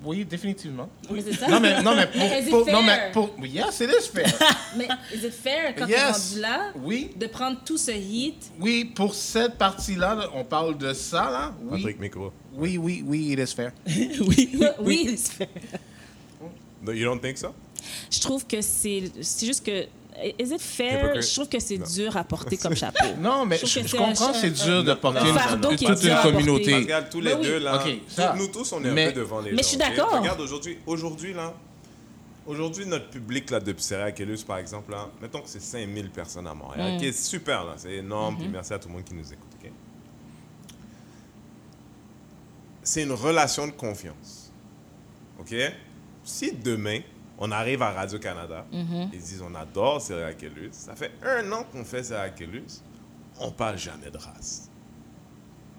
[0.04, 0.86] oui, définitivement.
[1.10, 1.48] Mais c'est ça?
[1.48, 2.20] Non, mais, non, mais pour.
[2.20, 2.84] Mais is it pour- non, fair?
[2.84, 3.30] mais pour.
[3.42, 4.26] Yes, it is fair.
[4.76, 5.96] Mais is it fair quand Yes.
[5.96, 8.50] t'es rendu là Oui, de prendre tout ce heat?
[8.60, 11.54] oui, pour cette partie-là, là, on parle de ça, là.
[11.62, 12.30] Oui, Patrick Micro.
[12.52, 13.72] oui, oui, oui, it is fair.
[13.86, 14.60] oui.
[14.80, 15.48] Oui, it's fair.
[16.82, 17.54] No, you don't think so?
[18.10, 19.86] Je trouve que c'est c'est juste que...
[20.38, 21.20] Is it fair?
[21.20, 21.86] Je trouve que c'est Non.
[21.86, 23.04] dur à porter comme chapeau.
[23.20, 26.04] Non, mais Je comprends que c'est dur de porter un une- fardeau qui est toute
[26.04, 26.74] une communauté.
[26.74, 27.46] Regarde, tous les Ben oui.
[27.46, 27.84] deux, là.
[28.36, 29.62] Nous tous, on est Mais- un peu devant les mais gens.
[29.62, 30.18] je suis d'accord.
[30.18, 31.52] Regarde, aujourd'hui, aujourd'hui, là,
[32.46, 36.54] aujourd'hui, notre public, là, de Syracuse, par exemple, là, mettons que c'est 5000 personnes à
[36.54, 36.98] Montréal, Mm.
[36.98, 39.50] qui est super, là, c'est énorme, puis merci à tout le monde qui nous écoute,
[39.62, 39.70] ok?
[42.82, 44.52] C'est une relation de confiance,
[45.40, 45.54] ok?
[46.24, 47.00] Si demain,
[47.38, 49.08] on arrive à Radio-Canada, Mm-hmm.
[49.12, 52.82] ils disent on adore Syracuse, ça fait un an qu'on fait Syracuse,
[53.40, 54.68] on parle jamais de race.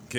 [0.06, 0.18] OK?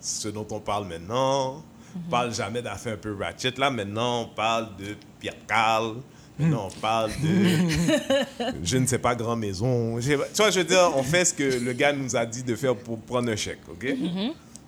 [0.00, 1.62] Ce dont on parle maintenant,
[1.96, 3.52] on parle jamais d'affaires un peu ratchet.
[3.56, 5.96] Là, maintenant, on parle de Pierre Carl.
[6.38, 9.98] Maintenant, on parle de, je ne sais pas, grand maison.
[10.00, 12.56] Tu vois, je veux dire, on fait ce que le gars nous a dit de
[12.56, 13.86] faire pour prendre un chèque, OK?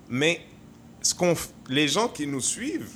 [0.09, 0.40] Mais
[1.03, 2.92] ce qu'on, f- les gens qui nous suivent,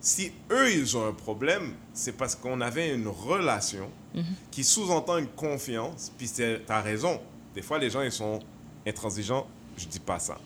[0.00, 3.90] si eux, ils ont un problème, c'est parce qu'on avait une relation
[4.50, 6.10] qui sous-entend une confiance.
[6.18, 7.20] Puis tu as raison.
[7.54, 8.40] Des fois, les gens, ils sont
[8.86, 9.46] intransigeants.
[9.76, 10.38] Je dis pas ça.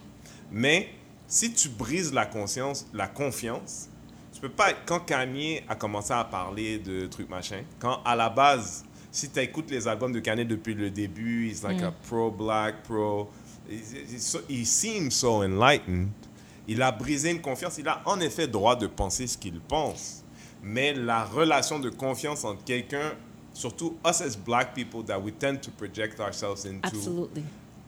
[0.50, 0.88] Mais
[1.26, 3.88] si tu brises la conscience, la confiance,
[4.32, 4.72] tu peux pas...
[4.86, 9.40] Quand Kanye a commencé à parler de trucs machin, quand à la base, si tu
[9.40, 13.30] écoutes les albums de Kanye depuis le début, he's like a pro-black, pro...
[13.70, 16.08] he's so- He seems so enlightened.
[16.66, 17.76] Il a brisé une confiance.
[17.78, 20.22] Il a en effet droit de penser ce qu'il pense.
[20.62, 23.12] Mais la relation de confiance entre quelqu'un,
[23.52, 27.42] surtout us as black people, that we tend to project ourselves into Absolutely.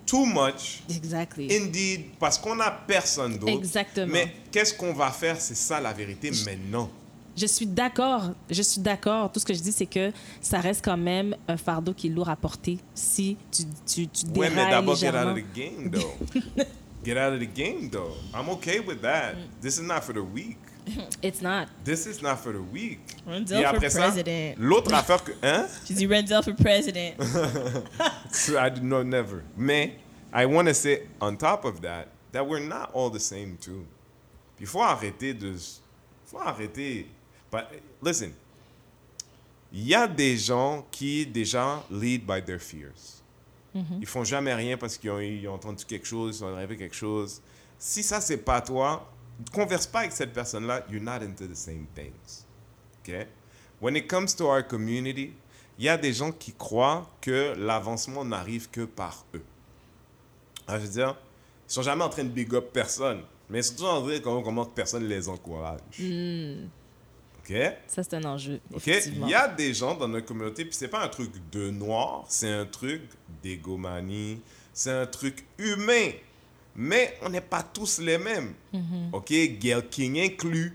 [0.04, 1.48] too much, Exactly.
[1.56, 3.52] indeed, parce qu'on n'a personne d'autre.
[3.54, 4.12] Exactement.
[4.12, 5.40] Mais qu'est-ce qu'on va faire?
[5.40, 6.90] C'est ça la vérité maintenant.
[7.34, 8.30] Je suis d'accord.
[8.50, 9.30] Je suis d'accord.
[9.32, 10.10] Tout ce que je dis, c'est que
[10.40, 14.26] ça reste quand même un fardeau qui est lourd à porter si tu, tu, tu
[14.38, 16.62] Ouais, dérailles mais d'abord, get out of the game, though.
[17.06, 18.14] Get out of the game, though.
[18.34, 19.36] I'm okay with that.
[19.36, 19.46] Mm.
[19.60, 20.58] This is not for the weak.
[21.22, 21.68] It's not.
[21.84, 23.00] This is not for the weak.
[23.24, 24.58] Rendell for president.
[24.60, 25.32] l'autre affaire que...
[25.42, 27.16] Hein J'ai dit Rendell for president.
[28.58, 29.42] I do not never.
[29.56, 29.92] Mais
[30.32, 33.86] I want to say on top of that that we're not all the same too.
[34.56, 35.54] Puis faut arrêter de
[36.26, 37.06] faut arrêter.
[37.50, 38.32] But listen.
[39.72, 43.22] Il y a des gens qui déjà lead by their fears.
[44.00, 46.76] Ils font jamais rien parce qu'ils ont, ils ont entendu quelque chose, ils ont rêvé
[46.76, 47.40] quelque chose.
[47.78, 49.10] Si ça c'est pas toi,
[49.52, 52.44] converse pas avec cette personne-là, you're not into the same things.
[53.02, 53.26] OK?
[53.80, 55.34] When it comes to our community,
[55.78, 59.44] il y a des gens qui croient que l'avancement n'arrive que par eux.
[60.66, 61.16] Ah, je veux dire,
[61.68, 64.14] ils sont jamais en train de big up personne, mais ils sont toujours en train
[64.14, 65.80] de comment, comment personne les encourage.
[67.38, 67.54] OK?
[67.86, 68.60] Ça, c'est un enjeu.
[68.74, 68.86] OK?
[68.86, 72.24] Il y a des gens dans notre communauté, puis c'est pas un truc de noir,
[72.28, 73.02] c'est un truc
[73.46, 74.40] d'égomanie,
[74.72, 76.10] c'est un truc humain.
[76.74, 78.52] Mais on n'est pas tous les mêmes.
[78.74, 79.10] Mm-hmm.
[79.14, 79.28] OK?
[79.58, 80.72] Gail King inclus.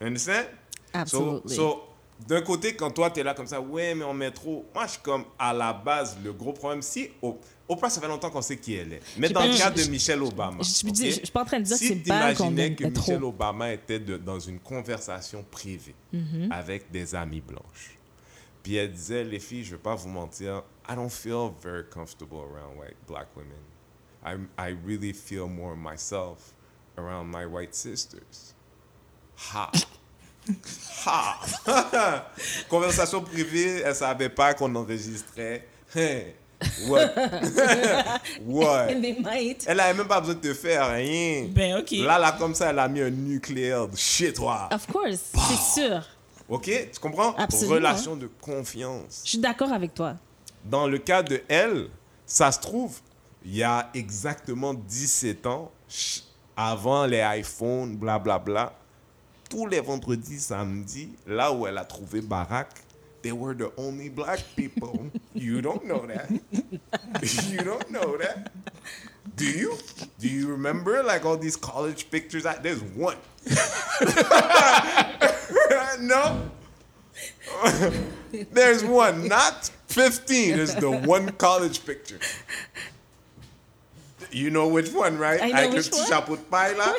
[0.00, 0.46] Understand?
[0.92, 1.54] So, Absolutely.
[1.54, 1.82] so,
[2.26, 4.64] d'un côté, quand toi, tu es là comme ça, ouais, mais on met trop.
[4.74, 7.08] Moi, je suis comme, à la base, le gros problème, si.
[7.20, 9.00] Au- Oprah, ça fait longtemps qu'on sait qui elle est.
[9.16, 10.58] Mais dans pas- le je- cas de Michelle Obama.
[10.62, 10.96] je- je me ok?
[10.96, 12.74] dis- je- je suis pas en train de dire que si c'est qu'on t'imaginais met
[12.74, 13.00] que trop.
[13.12, 16.50] Michelle Obama était de- dans une conversation privée Mm-hmm.
[16.50, 17.96] avec des amies blanches.
[18.62, 22.38] Puis elle disait, les filles, je vais pas vous mentir, I don't feel very comfortable
[22.38, 23.58] around white black women.
[24.24, 26.54] I, I really feel more myself
[26.96, 28.54] around my white sisters.
[29.36, 29.70] Ha!
[31.04, 32.30] Ha!
[32.68, 35.66] Conversation privée, elle savait pas qu'on enregistrait.
[35.96, 36.32] Hein.
[36.86, 37.14] What?
[38.46, 38.90] What?
[38.90, 39.64] And they might.
[39.66, 41.46] Elle avait même pas besoin de te faire rien.
[41.48, 41.90] Ben, ok.
[41.92, 44.68] Là, là, comme ça, elle a mis un nucléaire de chez toi.
[44.70, 46.02] Of course, c'est sûr.
[46.52, 46.64] OK?
[46.92, 47.34] Tu comprends?
[47.36, 47.74] Absolument.
[47.76, 49.22] Relation de confiance.
[49.24, 50.14] Je suis d'accord avec toi.
[50.64, 51.88] Dans le cas de elle,
[52.26, 52.98] Ça se trouve,
[53.44, 55.70] il y a exactement 17 ans,
[56.56, 58.72] avant les iPhones, blablabla,
[59.50, 62.68] tous les vendredis, samedis, là où elle a trouvé Barack,
[63.22, 65.10] they were the only black people.
[65.34, 66.28] you don't know that.
[67.50, 68.50] you don't know that.
[69.36, 69.72] Do you?
[70.18, 72.46] Do you remember like all these college pictures?
[72.46, 73.16] I- There's one.
[76.00, 76.50] no?
[78.50, 80.56] There's one, not 15.
[80.56, 82.18] There's the one college picture.
[84.30, 85.40] You know which one, right?
[85.42, 86.96] I know le which one.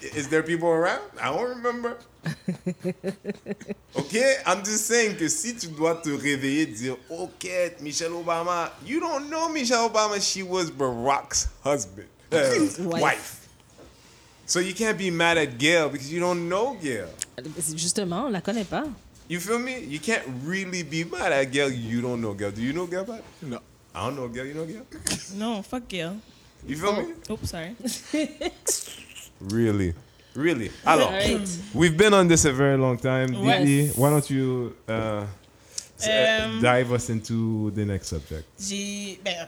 [0.00, 1.02] Is there people around?
[1.20, 1.98] I don't remember.
[3.96, 4.36] OK?
[4.46, 9.28] I'm just saying que si tu dois te réveiller dire, OK, Michelle Obama, you don't
[9.28, 10.20] know Michelle Obama.
[10.20, 12.36] She was Barack's husband, uh,
[12.78, 13.00] Wife.
[13.02, 13.37] wife.
[14.48, 17.08] So you can't be mad at Gail because you don't know Gail.
[17.76, 18.84] Justement, on la connaît pas.
[19.28, 19.78] You feel me?
[19.84, 21.70] You can't really be mad at Gail.
[21.70, 22.50] You don't know Gail.
[22.50, 23.04] Do you know Gail?
[23.04, 23.22] Bad?
[23.42, 23.60] Non.
[23.94, 24.46] I don't know Gail.
[24.46, 24.86] You know Gail?
[25.36, 26.16] No, fuck Gail.
[26.66, 27.12] You feel me?
[27.30, 27.76] Oops, sorry.
[29.40, 29.94] Really?
[30.34, 30.70] Really?
[30.84, 31.48] Alors, Alright.
[31.74, 33.32] we've been on this a very long time.
[33.34, 33.64] Yes.
[33.64, 35.26] Didi, why don't you uh, uh,
[36.08, 38.44] Um, dive us into the next subject?
[38.58, 39.18] J'ai.
[39.22, 39.46] Ben,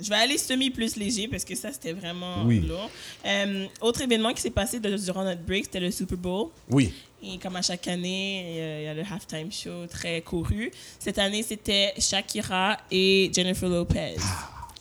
[0.00, 2.60] je vais aller semi plus léger parce que ça, c'était vraiment Oui.
[2.60, 2.90] lourd.
[3.26, 6.48] Euh, autre événement qui s'est passé de- durant notre break, c'était le Super Bowl.
[6.70, 6.92] Oui.
[7.22, 10.70] Et comme à chaque année, euh, il y a le halftime show très couru.
[10.98, 14.16] Cette année, c'était Shakira et Jennifer Lopez.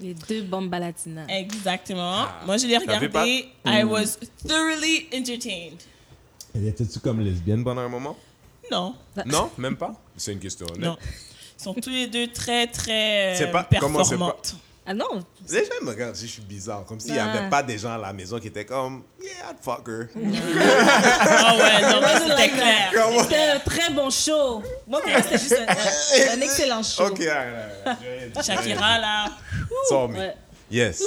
[0.01, 1.25] Les deux bombes balatinas.
[1.29, 2.25] Exactement.
[2.45, 2.97] Moi, je l'ai vu pas?
[2.99, 3.45] regardé.
[3.65, 5.77] I was thoroughly entertained.
[6.55, 8.17] Étais-tu comme lesbienne pendant un moment?
[8.71, 8.95] Non,
[9.25, 9.93] Non, même pas?
[10.17, 10.81] C'est une question honnête.
[10.85, 10.97] non.
[11.59, 14.55] Ils sont tous les deux très, très C'est euh, pas- comment c'est pas- performantes.
[14.85, 17.49] Ah non, Les gens me regardent si je suis bizarre, comme s'il n'y avait Ah.
[17.49, 20.07] pas des gens à la maison qui étaient comme Yeah, I'd fuck her.
[20.15, 22.91] Ah ouais, non, c'était clair.
[23.21, 24.61] C'était un très bon show.
[24.85, 27.05] Moi, pour moi, c'était juste un, un- excellent show.
[27.07, 27.45] Ok, rien
[28.35, 28.43] dit.
[28.45, 29.25] Shakira, là.
[29.87, 30.17] Saw me.
[30.17, 30.35] Ouais.
[30.69, 31.01] Yes.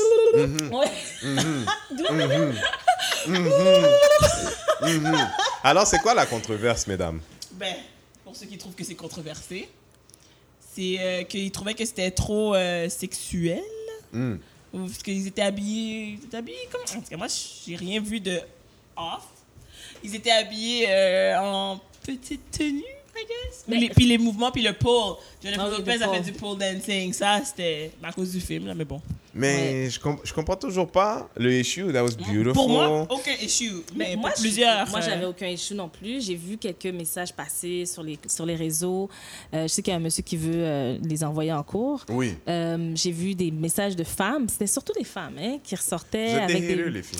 [0.73, 0.91] Ouais.
[5.63, 7.21] Alors, c'est quoi la controverse, mesdames?
[7.53, 7.75] Ben,
[8.25, 9.69] pour ceux qui trouvent que c'est controversé,
[10.77, 13.63] c'est euh, qu'ils trouvaient que c'était trop euh, sexuel.
[14.13, 14.39] Ou
[14.73, 16.19] Parce qu'ils étaient habillés.
[16.19, 16.83] Ils étaient habillés comme.
[16.83, 18.41] En tout cas, moi, j'ai rien vu de
[18.97, 19.27] off.
[20.05, 22.83] Ils étaient habillés euh, en petite tenue,
[23.19, 23.65] I guess.
[23.69, 25.15] Mais- Les- puis les mouvements, puis le pole.
[25.43, 27.13] Jennifer Ah Lopez a fait du pole dancing.
[27.13, 29.01] Ça, c'était à cause du film, là, mais bon.
[29.39, 31.93] Mais je, com- je comprends toujours pas le issue.
[31.93, 32.53] That was beautiful.
[32.55, 33.71] Pour moi, aucun issue.
[33.95, 34.89] Mais, pour moi, je- plusieurs.
[34.89, 36.25] moi, j'avais aucun issue non plus.
[36.25, 39.11] J'ai vu quelques messages passer sur les, sur les réseaux.
[39.53, 42.05] Euh, je sais qu'il y a un monsieur qui veut euh, les envoyer en cours.
[42.09, 42.35] Oui.
[42.49, 46.29] Euh, j'ai vu des messages de femmes, c'était surtout des femmes hein, qui Vous ressortaient
[46.31, 47.19] êtes avec des les filles.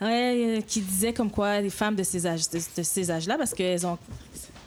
[0.00, 3.36] Ouais, euh, qui disaient comme quoi les femmes de ces âges de, de ces âges-là
[3.36, 3.98] parce qu'elles ont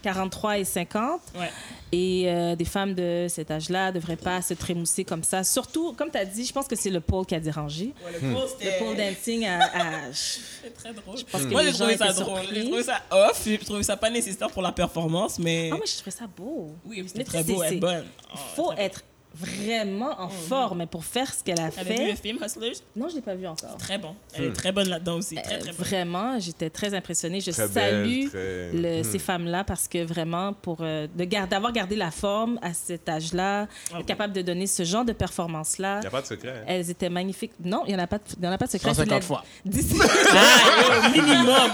[0.04, 1.50] 43 et 50 Ouais.
[1.92, 5.44] et euh, des femmes de cet âge-là devraient pas se trémousser comme ça.
[5.44, 7.94] Surtout, comme tu as dit, je pense que c'est le pole qui a dérangé.
[8.06, 11.16] Ouais, le pole, Le pole dancing a, a- C'est très drôle.
[11.32, 12.40] pense que moi, j'ai trouvé ça drôle.
[12.54, 13.42] J'ai trouvé ça off.
[13.46, 15.70] J'ai trouvé ça pas nécessaire pour la performance, mais.
[15.74, 16.76] Ah, moi, je trouvais ça beau.
[16.86, 18.06] oui, mais c'était très beau, c'est- est bonne.
[18.06, 19.02] Il Oh, faut être
[19.34, 21.72] vraiment en forme pour faire ce qu'elle a bonne.
[21.76, 22.22] T'avais vu le fait.
[22.22, 22.74] film Hustlers?
[22.96, 23.76] Non, je l'ai pas vu encore.
[23.78, 24.16] Très bon.
[24.36, 25.36] Elle est très bonne là-dedans aussi.
[25.36, 25.86] Très, Euh, très bonne.
[25.86, 27.42] vraiment, j'étais très impressionnée.
[27.42, 29.04] Je Très salue belle, très- le- Mhm.
[29.04, 33.10] ces femmes-là parce que vraiment, pour euh, de gar- d'avoir gardé la forme à cet
[33.10, 34.06] âge-là, Ah oui.
[34.06, 36.50] capable de donner ce genre de performance-là, Il n'y a pas de secret.
[36.60, 36.64] hein?
[36.68, 37.54] elles étaient magnifiques.
[37.64, 38.90] Non, il n'y en, a pas de- il y en a pas de secret.
[38.94, 39.44] 150 C'est la fois.
[39.66, 40.10] discipline.
[40.32, 41.72] Ah, minimum.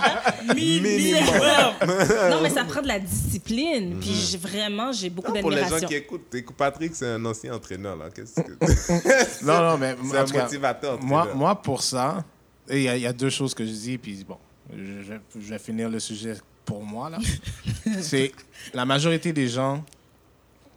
[0.56, 1.74] Minimum.
[2.32, 3.98] non, mais ça prend de la discipline.
[4.00, 5.88] Puis j'ai- vraiment, j'ai beaucoup Non, pour les gens d'admiration.
[5.88, 7.96] qui écoute, écoute, Patrick, c'est un ancien entraîneur.
[7.96, 8.10] là?
[8.10, 9.44] Qu'est-ce que...
[9.46, 11.02] Non, non, mais c'est en un tout cas, motivateur.
[11.02, 12.24] moi, moi, pour ça,
[12.70, 14.38] il y, a- il y a deux choses que je dis, puis bon,
[14.76, 16.36] je, vais finir le sujet
[16.66, 17.18] pour moi, là.
[18.02, 18.32] c'est
[18.74, 19.84] la majorité des gens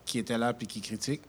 [0.04, 1.22] qui étaient là puis qui critiquent,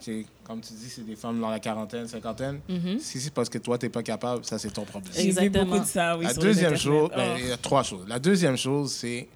[0.00, 2.60] c'est, comme tu dis, c'est des femmes dans la quarantaine, cinquantaine.
[2.68, 3.00] Mhm.
[3.00, 5.12] Si c'est parce que toi, t'es pas capable, ça, c'est ton problème.
[5.16, 5.64] Exactement.
[5.64, 6.24] beaucoup de ça, oui.
[6.24, 7.16] La deuxième chose, Oh.
[7.16, 8.06] ben, il y a trois choses.
[8.06, 9.28] La deuxième chose, c'est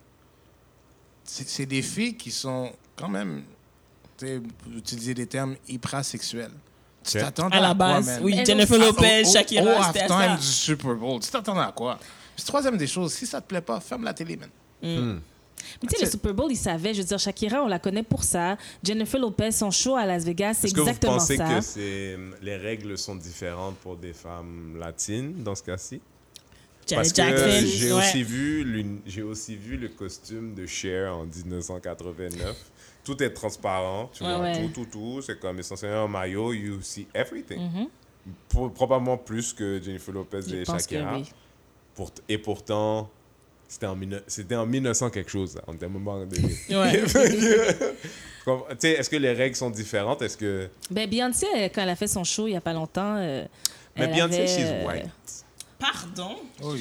[1.24, 3.51] c'est c'est des filles qui sont quand même, tu
[4.76, 6.50] utiliser des termes hypersexuels.
[7.04, 7.24] Tu Ok.
[7.24, 8.20] t'attendais À la quoi, base, man?
[8.22, 8.40] oui.
[8.46, 10.36] Jennifer Lopez, Shakira, Au c'était halftime ça.
[10.36, 11.20] du Super Bowl.
[11.20, 11.98] Tu t'attendais à quoi?
[12.36, 14.48] Puis troisième des choses, si ça te plaît pas, ferme la télé, man.
[14.82, 15.18] Hmm.
[15.82, 16.92] Mais tu sais, le Super Bowl, ils savaient.
[16.94, 18.56] Je veux dire, Shakira, on la connaît pour ça.
[18.82, 21.60] Jennifer Lopez, son show à Las Vegas, c'est Est-ce que vous exactement pensez ça.
[21.60, 26.00] que les règles sont différentes pour des femmes latines dans ce cas-ci?
[26.90, 27.66] Parce que Jackson.
[27.66, 27.98] j'ai ouais.
[27.98, 32.56] aussi vu l'une- j'ai aussi vu le costume de Cher en 1989.
[33.04, 34.62] Tout est transparent, tu Ouais, vois, ouais.
[34.62, 35.22] tout, tout, tout.
[35.22, 37.58] C'est comme essentiellement un maillot, you see everything.
[37.60, 37.86] Mhm.
[38.48, 41.14] Pro- probablement plus que Jennifer Lopez Je et Shakira.
[41.16, 41.24] oui.
[41.94, 43.10] Pour- et pourtant,
[43.66, 45.56] C'était en, 19 c'était en 1900 quelque chose.
[45.56, 45.62] là.
[45.66, 46.56] On était même pas en 2000.
[46.70, 47.02] Ouais.
[48.78, 50.20] Sais, Est-ce que les règles sont différentes?
[50.22, 50.68] Est-ce que...
[50.90, 53.16] Ben, Beyoncé, euh, quand elle a fait son show il n'y a pas longtemps.
[53.18, 53.44] euh,
[53.96, 55.44] Mais elle Beyoncé, avait, she's euh, white.
[55.78, 56.36] Pardon?
[56.62, 56.76] Oi,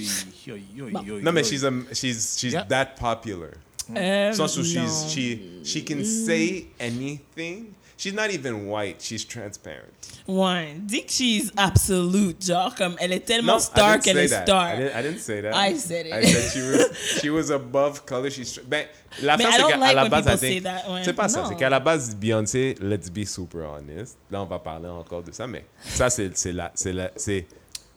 [0.48, 1.04] oi, oi, Bon.
[1.22, 2.64] Non, mais she's, a, she's, she's Yeah.
[2.66, 3.52] that popular.
[3.88, 4.66] Sans où non.
[4.66, 7.74] she's, she, she can say anything.
[7.98, 9.00] She's not even white.
[9.00, 9.94] She's transparent.
[10.28, 10.74] Ouais.
[10.88, 12.44] Dis que she's absolute.
[12.44, 14.42] Genre, comme elle est tellement No, star qu'elle est that.
[14.44, 14.74] star.
[14.74, 15.54] I didn't, I didn't say that.
[15.54, 16.14] I said it.
[16.14, 18.32] I said she was, she was above color.
[18.32, 18.88] She's ben,
[19.22, 21.02] la fin, I c'est don't qu'à like la when base, think- say that, ouais.
[21.04, 21.44] c'est pas ça.
[21.44, 21.50] Non.
[21.50, 24.18] C'est qu'à la base, Beyoncé, let's be super honest.
[24.32, 27.46] Là, on va parler encore de ça, mais ça, c'est, c'est la, c'est la, c'est.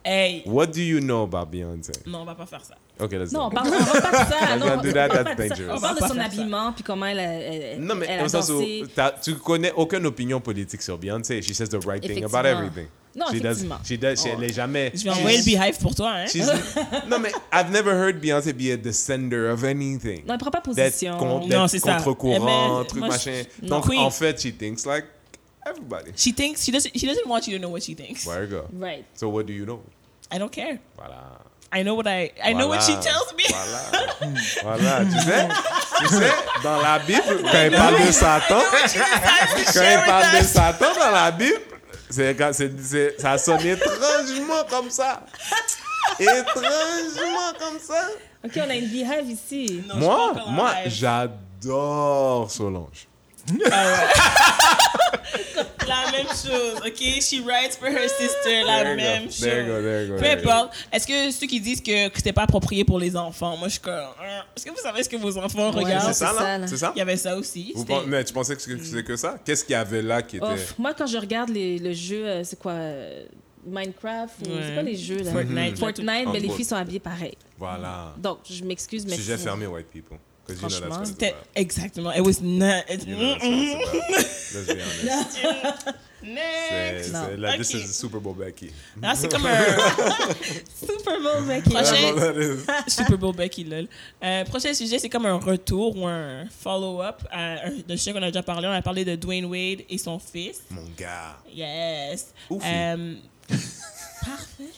[0.05, 0.43] Hey.
[0.45, 1.93] What do you know about Beyoncé?
[2.05, 2.75] Non, on va pas faire ça.
[3.01, 4.57] Ok, let's Non, on parle, on parle pas de ça.
[4.57, 5.49] Non, do that, on parle that's pas de ça.
[5.57, 5.71] dangerous.
[5.73, 8.25] On On parle de son habillement, puis comment elle a, elle, Non, mais elle a
[8.25, 8.63] au sens où
[9.23, 11.43] tu connais aucune opinion politique sur Beyoncé.
[11.43, 12.87] She says the right thing about everything.
[13.17, 13.79] Non, she does, effectivement.
[13.85, 14.91] she does, she- elle est jamais.
[14.93, 16.27] Je vais envoyer le she's- beehive pour toi, hein?
[16.27, 16.49] she's-
[17.09, 20.25] non, mais I've never heard Beyoncé be a descender of anything.
[20.27, 21.17] Non, elle prend pas position.
[21.17, 21.95] con- Non, c'est ça.
[21.97, 23.43] contre-courant, truc moi, je- machin.
[23.63, 23.69] non.
[23.69, 24.01] Donc, Queen.
[24.01, 25.05] en fait, she thinks like
[25.65, 26.11] everybody.
[26.17, 26.91] She thinks she doesn't.
[26.97, 28.25] She doesn't want you to know what she thinks.
[28.25, 28.65] There you go?
[28.73, 29.05] Right.
[29.15, 29.81] So, what do you know?
[30.33, 30.79] I don't care.
[30.97, 31.39] Voilà.
[31.77, 32.31] I know what I.
[32.43, 33.03] I know what she Voilà.
[33.03, 33.45] tells me.
[33.51, 33.81] Voilà.
[34.63, 35.05] voilà.
[35.05, 35.49] Tu sais,
[35.99, 40.95] tu sais, dans la Bible, quand il parle de Satan, quand il parle de Satan
[40.99, 41.61] dans la Bible,
[42.11, 42.37] c'est,
[42.81, 45.23] c'est, ça sonne étrangement comme ça.
[46.21, 48.09] Étrangement comme ça.
[48.45, 49.83] OK, on a une beehive ici.
[49.89, 53.09] Non, Moi, moi, j'adore Solange.
[55.87, 57.21] La même chose, ok?
[57.21, 59.03] She writes for her sister, la There you go.
[59.03, 59.41] même chose.
[59.41, 60.75] There you go, there you go, Peu importe.
[60.91, 63.73] Est-ce que ceux qui disent que, que c'était pas approprié pour les enfants, moi je
[63.73, 63.93] suis comme.
[63.95, 66.07] hein, Est-ce que vous savez ce que vos enfants Ouais, regardent?
[66.07, 66.59] C'est ça, là?
[66.59, 66.67] là.
[66.67, 66.93] C'est ça?
[66.95, 67.73] Il y avait ça aussi.
[67.75, 69.39] Vous mais tu pensais que c'était que ça?
[69.45, 70.47] Qu'est-ce qu'il y avait là qui était...
[70.49, 73.25] Oh, moi, quand je regarde les, le jeu, euh, c'est quoi euh,
[73.67, 74.61] Minecraft ou Ouais.
[74.67, 75.33] c'est quoi les jeux là?
[75.33, 75.79] Fortnite.
[75.79, 77.37] Fortnite, mais les filles sont habillées pareil.
[77.59, 78.15] Voilà.
[78.17, 80.17] Donc, je m'excuse, mais Sujet fermé, white people.
[80.47, 82.17] 'Cause you know that's what it's exactement.
[82.17, 82.85] It was not.
[82.89, 84.75] it- You know that's what it's about.
[85.05, 85.97] Let's be honest.
[86.25, 87.05] Next.
[87.09, 87.27] C'est, Non.
[87.29, 88.71] c'est, là, this is Super Bowl Becky.
[89.03, 89.55] Là, c'est comme un
[90.75, 91.69] Super Bowl, Becky.
[91.69, 91.85] prochain.
[91.93, 92.91] That's what that is.
[92.95, 93.87] Super Bowl Becky, lol.
[94.23, 98.23] Euh, prochain sujet, c'est comme un retour ou un follow-up à un de sujet qu'on
[98.23, 98.67] a déjà parlé.
[98.67, 100.63] On a parlé de Dwayne Wade et son fils.
[100.71, 101.37] Mon gars.
[101.55, 102.29] Yes.
[102.49, 102.67] Oufi.
[102.67, 103.15] Euh,
[104.25, 104.73] parfait.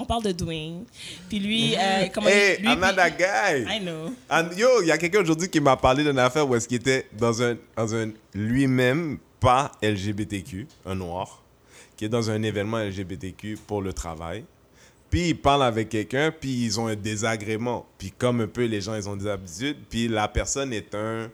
[0.00, 0.84] On parle de Dwayne.
[1.28, 3.64] Puis lui, euh, comment Hey, lui, I'm not that guy.
[3.68, 4.14] I know.
[4.30, 6.78] And yo, il y a quelqu'un aujourd'hui qui m'a parlé d'une affaire où est-ce qu'il
[6.78, 11.42] était dans un, dans un lui-même pas LGBTQ, un noir,
[11.96, 14.44] qui est dans un événement LGBTQ pour le travail.
[15.10, 17.84] Puis il parle avec quelqu'un, puis ils ont un désagrément.
[17.98, 21.28] Puis comme un peu les gens, ils ont des habitudes, puis la personne est un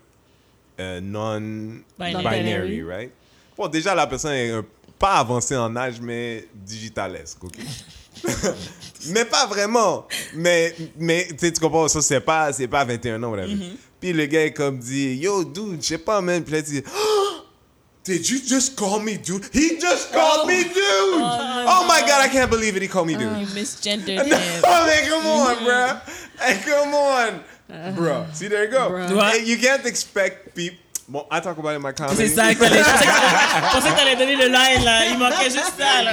[0.81, 2.83] euh, non-binary, Binary.
[2.83, 3.13] right?
[3.57, 4.65] Bon, déjà, la personne est un-
[4.99, 7.55] pas avancée en âge, mais digitalesque, OK?
[9.09, 10.07] mais pas vraiment.
[10.35, 13.57] Mais, mais tu comprends, ça, c'est pas, pas 21 ans, whatever.
[14.01, 16.43] Puis le gars, comme dit, yo, dude, je sais pas, man.
[16.43, 17.43] Puis là, il dit, oh,
[18.05, 19.45] did you just call me dude?
[19.53, 20.75] He just called me dude!
[20.79, 23.23] Oh, my God, I can't believe it, he called me dude.
[23.39, 24.63] You misgendered No, him.
[24.63, 25.97] man, come on, bro.
[26.41, 27.95] Hey, come on.
[27.97, 28.89] Bro, see, there you go.
[28.91, 29.19] Bro.
[29.19, 30.79] Hey, you can't expect people.
[31.09, 32.17] Bon, I talk about it in my comedy.
[32.17, 32.79] C'est ça que t'allais.
[32.83, 35.07] Je pensais que t'allais- donner le line, là.
[35.07, 36.13] Il manquait juste ça, là.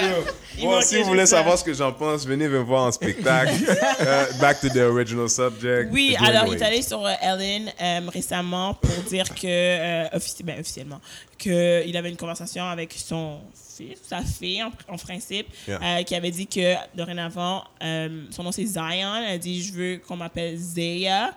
[0.55, 1.37] Il Bon, si vous voulez ça.
[1.37, 3.53] savoir ce que j'en pense, venez me voir en spectacle.
[4.01, 5.89] Euh, back to the original subject.
[5.91, 10.43] Oui, alors il est allé sur euh, Ellen euh, récemment pour dire que, euh, offici-
[10.43, 10.99] ben, officiellement,
[11.37, 13.39] qu'il avait une conversation avec son
[13.77, 15.79] fils, sa fille en, en principe, Yeah.
[15.81, 19.15] euh, qui avait dit que dorénavant, euh, son nom c'est Zion.
[19.25, 21.31] Elle a dit Je veux qu'on m'appelle Zaya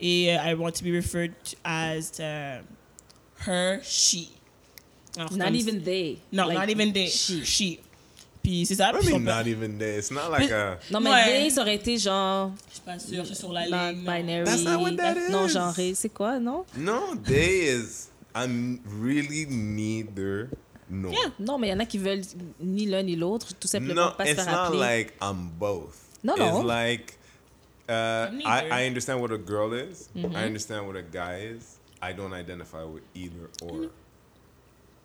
[0.00, 2.12] et euh, I want to be referred to as
[3.46, 4.28] her, she.
[5.16, 6.18] Alors, Not even they.
[6.32, 7.08] No, Like, not even they.
[7.08, 7.44] she.
[7.44, 7.78] She.
[8.42, 8.92] Puis c'est ça.
[8.98, 9.98] Puis mean, not even there.
[9.98, 10.78] It's not like a.
[10.90, 11.24] Non, mais Ouais.
[11.26, 13.70] they, ça aurait été genre Je suis pas sûre, c'est sur la ligne.
[13.70, 13.92] non.
[13.92, 14.44] non-binary.
[14.44, 15.52] That's not what that Non is.
[15.52, 15.94] genré.
[15.94, 16.64] C'est quoi, non?
[16.76, 18.08] No, they is.
[18.34, 20.48] I'm really neither.
[20.90, 21.10] No.
[21.10, 21.30] Yeah.
[21.38, 22.24] Non, mais il y en a qui veulent
[22.60, 24.78] ni l'un ni l'autre, tout simplement No, pas se it's faire not appeler.
[24.78, 25.94] like I'm both.
[26.24, 26.62] No, It's no.
[26.62, 27.18] like
[27.88, 28.72] uh, I, neither.
[28.72, 30.08] I understand what a girl is.
[30.16, 30.34] Mm-hmm.
[30.34, 31.76] I understand what a guy is.
[32.02, 33.90] I don't identify with either or.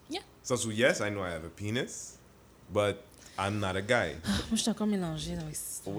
[0.10, 0.22] Yeah.
[0.42, 2.18] So, so yes, I know I have a penis,
[2.74, 3.04] but
[3.40, 4.16] I'm not a guy.
[4.26, 5.96] Moi, je suis encore mélangée dans histoire.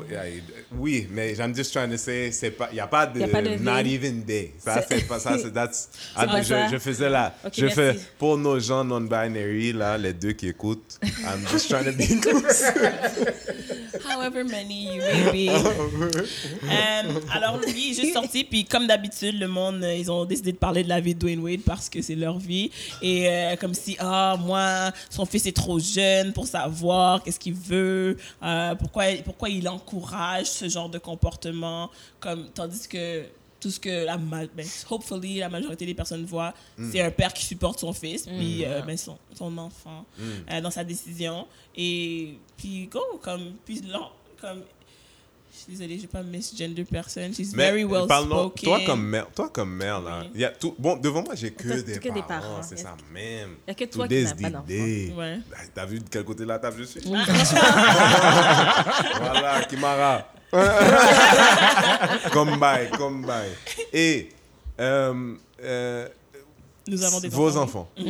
[0.77, 3.29] Oui, mais I'm just trying to say, c'est pas, y a pas de, Y a
[3.29, 3.95] pas de not they.
[3.95, 4.53] even they.
[4.59, 5.89] Ça, C'est- pas ça, c'est that's.
[6.17, 7.35] Ah, je, je faisais là.
[7.45, 8.05] Ok, je fais merci.
[8.19, 10.99] pour nos gens non-binary là, les deux qui écoutent.
[11.03, 13.35] I'm just trying to be inclusive.
[14.07, 15.51] However many you may be.
[15.51, 20.25] Euh, alors, lui, il est juste sorti, puis comme d'habitude, le monde, euh, ils ont
[20.25, 22.71] décidé de parler de la vie de Dwayne Wade parce que c'est leur vie.
[23.03, 27.53] Et euh, comme si, ah, moi, son fils est trop jeune pour savoir qu'est-ce qu'il
[27.53, 33.25] veut, euh, pourquoi, pourquoi il encourage ce genre de comportement, comme, tandis que
[33.61, 36.55] tout ce que la, ma- ben, hopefully, la majorité des personnes voient,
[36.91, 40.07] c'est un père qui supporte son fils, puis euh, ben, son, son enfant
[40.51, 41.47] euh, dans sa décision.
[41.77, 44.11] Et puis, go, comme, puis là,
[44.41, 44.63] comme,
[45.59, 47.35] je suis désolée, je vais pas misgender personne.
[47.35, 48.65] She's Mais very well parle-nous- spoken.
[48.69, 50.31] toi comme mère, toi comme mère là, Oui.
[50.35, 50.75] il y a tout.
[50.79, 52.63] Bon, devant moi j'ai que, des, que des parents, parents.
[52.63, 53.57] c'est ça même.
[53.67, 54.65] y a que toi To qui n'as pas d'enfant.
[54.69, 55.13] Ouais.
[55.17, 55.41] Ben,
[55.75, 57.01] T'as vu de quel côté de la table je suis?
[59.19, 60.33] Voilà, Kimara.
[62.33, 63.51] comme bye, comme bye.
[63.93, 64.31] Et
[64.81, 66.09] euh, euh,
[66.87, 67.89] Nous avons des vos enfants.
[67.97, 68.07] enfants.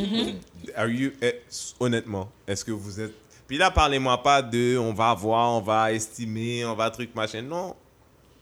[0.75, 1.41] Are you, eh,
[1.79, 3.13] honnêtement, est-ce que vous êtes.
[3.49, 7.41] Puis là, parlez-moi pas de on va voir, on va estimer, on va truc machin.
[7.41, 7.75] Non.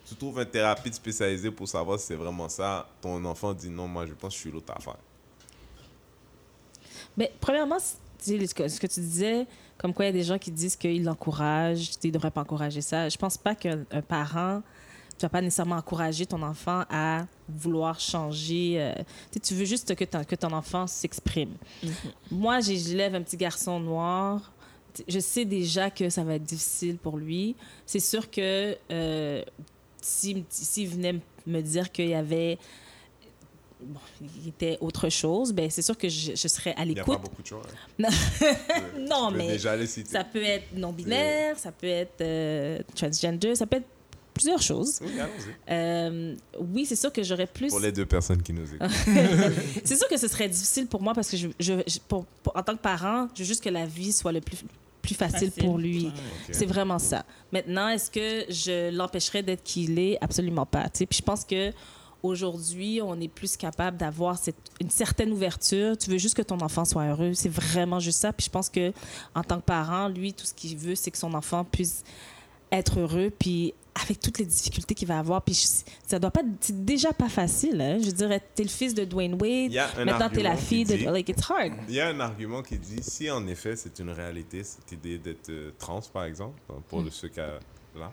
[0.06, 2.86] Tu trouves un thérapeute spécialisé pour savoir si c'est vraiment ça.
[3.02, 4.98] Ton enfant dit non, moi je pense que je suis l'autre affaire.
[7.16, 9.48] Mais premièrement, ce que, ce que tu disais,
[9.78, 12.42] comme quoi il y a des gens qui disent qu'ils l'encouragent, tu ne devrais pas
[12.42, 13.08] encourager ça.
[13.08, 14.62] Je pense pas qu'un un parent,
[15.18, 18.76] tu vas pas nécessairement encourager ton enfant à vouloir changer.
[18.78, 18.94] euh,
[19.42, 21.54] tu veux juste que ton, que ton enfant s'exprime.
[22.30, 24.52] Moi, j'ai- je lève un petit garçon noir.
[25.08, 27.56] Je sais déjà que ça va être difficile pour lui.
[27.86, 29.44] C'est sûr que euh,
[30.02, 30.44] s'il
[30.90, 32.58] venait me dire qu'il y avait
[33.82, 34.00] bon,
[34.44, 37.04] il était autre chose, ben c'est sûr que je, je serais à Il n'y a
[37.04, 37.30] pas l'écoute.
[37.30, 37.62] beaucoup de choix.
[37.64, 37.74] hein.
[38.00, 39.76] Non, Je non peux mais déjà
[40.06, 43.88] ça peut être non-binaire, ça peut être euh, transgender, ça peut être
[44.34, 45.00] plusieurs choses.
[45.02, 45.14] Oui.
[45.72, 47.70] Euh, oui, c'est sûr que j'aurais plus.
[47.70, 48.88] Pour les deux personnes qui nous écoutent.
[49.84, 52.56] c'est sûr que ce serait difficile pour moi parce que je, je- je- pour- pour-
[52.56, 54.58] en tant que parent, je veux juste que la vie soit le plus,
[55.08, 55.64] plus facile, Facile.
[55.64, 56.08] pour lui.
[56.08, 56.14] Ok.
[56.52, 57.24] C'est vraiment ça.
[57.54, 60.18] Maintenant, est-ce que je l'empêcherais d'être qui il est?
[60.22, 60.90] Absolument pas.
[60.90, 61.72] Puis je pense que
[62.24, 64.38] aujourd'hui, on est plus capable d'avoir
[64.82, 65.98] une certaine ouverture.
[65.98, 67.34] Tu veux juste que ton enfant soit heureux.
[67.34, 68.34] C'est vraiment juste ça.
[68.34, 68.92] Puis je pense que
[69.34, 72.04] en tant que parent, lui, tout ce qu'il veut, c'est que son enfant puisse
[72.72, 73.32] être heureux.
[73.38, 77.14] Puis avec toutes les difficultés qu'il va avoir, puis je- ça doit pas, c'est déjà
[77.14, 77.82] pas facile.
[77.82, 77.98] Hein?
[78.04, 79.72] Je dirais, t'es le fils de Dwayne Wade.
[80.06, 81.10] Maintenant, t'es la argument fille de.
[81.12, 81.74] Like, it's hard.
[81.88, 85.18] Il y a un argument qui dit si en effet c'est une réalité, cette idée
[85.18, 87.60] d'être euh, trans par exemple, hein, pour le ceux qui a-
[87.96, 88.12] là,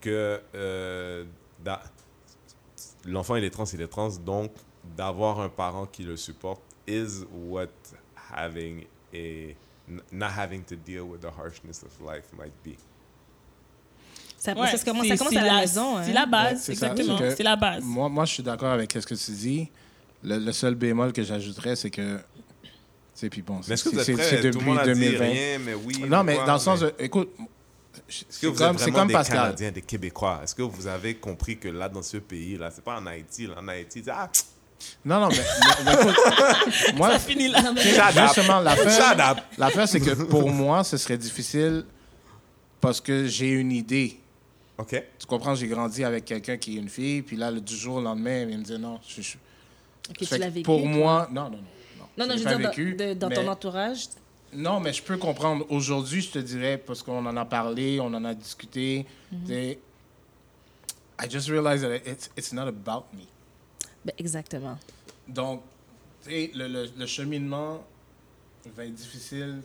[0.00, 1.24] que euh,
[3.06, 4.50] l'enfant il est trans, il est trans, donc
[4.96, 7.68] d'avoir un parent qui le supporte is what
[8.32, 8.84] having
[9.14, 9.54] a
[10.12, 12.76] not having to deal with the harshness of life might be.
[14.42, 15.96] Ça, Ouais, ça commence, c'est- ça commence c'est à la, la- maison.
[16.02, 16.14] C'est hein.
[16.14, 17.18] la base, c'est exactement.
[17.18, 17.84] C'est C'est la base.
[17.84, 19.68] Moi, moi, je suis d'accord avec ce que tu dis.
[20.24, 22.18] Le, le seul bémol que j'ajouterais, c'est que.
[23.14, 24.24] Sais, puis bon, Mais est-ce que vous êtes c'est- prêts?
[24.30, 25.24] c'est Tout le depuis monde a dit 2020.
[25.26, 26.04] rien, mais oui.
[26.08, 26.94] Non, mais dans le sens mais- de.
[27.00, 27.30] Écoute,
[28.08, 29.36] Est-ce que c'est vous comme, êtes c'est vraiment comme des Pascal.
[29.38, 30.40] Canadiens, des Québécois?
[30.42, 33.54] Est-ce que vous avez compris que là, dans ce pays-là, c'est pas en Haïti, là,
[33.60, 34.30] en Haïti, c'est- ah,
[35.04, 36.16] Non, non, mais, mais- mais écoute,
[36.96, 37.58] moi, Ça finit là.
[37.76, 39.38] Justement, up.
[39.58, 41.84] l'affaire, c'est que pour moi, ce serait difficile
[42.80, 44.18] parce que j'ai une idée.
[44.80, 45.02] OK.
[45.18, 47.96] Tu comprends, j'ai grandi avec quelqu'un qui est une fille, puis là, le, du jour
[47.96, 48.98] au lendemain, il me dit non.
[49.06, 49.36] Je, je-
[50.08, 50.64] Ok, Fait tu l'as vécu.
[50.64, 50.88] pour toi?
[50.90, 51.62] moi, non, non, non.
[52.18, 54.04] Non, non, je pas veux dire, vécu, dans, de- dans mais- ton entourage?
[54.52, 55.64] Non, mais je peux comprendre.
[55.70, 59.40] Aujourd'hui, je te dirais, parce qu'on en a parlé, on en a discuté, Mhm.
[59.42, 59.78] tu sais,
[61.22, 63.24] I just realized that it's, it's not about me.
[64.04, 64.78] Ben, exactement.
[65.28, 65.62] Donc,
[66.26, 67.84] le, le, le cheminement
[68.74, 69.62] va être difficile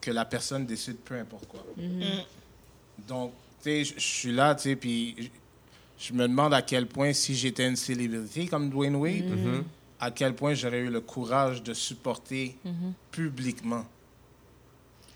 [0.00, 1.64] que la personne décide peu importe quoi.
[3.08, 5.30] Donc, tu sais, je je suis là, tu sais, puis
[5.98, 9.64] je- me demande à quel point, si j'étais une célébrité comme Dwayne Wade,
[10.00, 12.56] à quel point j'aurais eu le courage de supporter
[13.10, 13.84] publiquement.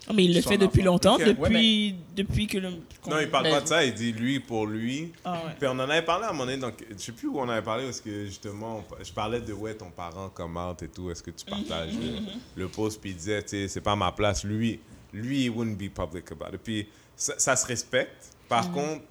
[0.08, 0.92] Oh, mais il le fait depuis enfant.
[0.92, 2.70] longtemps, depuis, depuis que le.
[3.08, 5.10] Non, il parle Mais- pas de ça, il dit lui pour lui.
[5.24, 5.52] Ah ouais.
[5.58, 7.48] Puis on en avait parlé à un moment donné, donc je sais plus où on
[7.48, 11.10] avait parlé, parce que justement, on- je parlais de ouais, ton parent commente et tout,
[11.10, 14.12] est-ce que tu partages le, le post, puis il disait, tu sais, c'est pas ma
[14.12, 14.44] place.
[14.44, 14.78] Lui,
[15.12, 16.60] lui, he wouldn't be public about it.
[16.62, 16.86] Puis
[17.16, 18.35] ça, ça se respecte.
[18.48, 19.02] Par contre,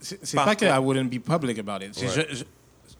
[0.00, 1.96] C'est pas que I wouldn't be public about it.
[2.00, 2.08] Ouais.
[2.08, 2.44] Je, je,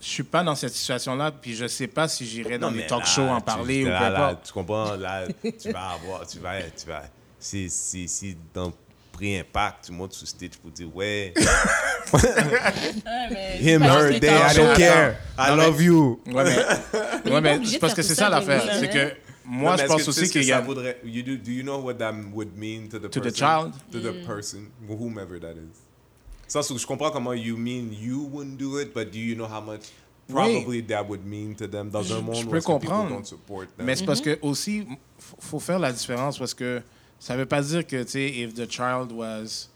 [0.01, 3.07] je suis pas dans cette situation-là, puis je sais pas si j'irai dans les talk
[3.07, 4.41] shows en tu- parler ou peu là, là.
[4.45, 7.05] Tu comprends, là, tu vas avoir, tu vas, tu vas,
[7.39, 8.73] si, si, si dans
[9.13, 11.33] Prix Impact, tu montes sur stage pour dire, ouais,
[13.61, 16.21] him, her les I don't care, I love you.
[16.27, 18.63] Ouais, mais, ouais, mais faire que c'est ça, l'affaire.
[18.79, 19.15] C'est que
[19.45, 20.61] moi, Non, je pense que aussi tu sais ce que qu'il y ça a.
[20.61, 23.35] voudrait, you do, do you know what that would mean to the To the person?
[23.35, 23.73] child?
[23.93, 25.79] To the person, whomever that is.
[26.49, 29.47] Ça, c'est- je comprends comment you mean you wouldn't do it, but do you know
[29.47, 29.83] how much
[30.29, 33.11] probably that would mean to them dans un monde je où peux comprendre.
[33.11, 33.87] don't support them?
[33.87, 34.87] Mais c'est parce que aussi, f-
[35.41, 36.81] faut faire la différence parce que
[37.19, 39.69] ça veut pas dire que, tu sais, if the child was,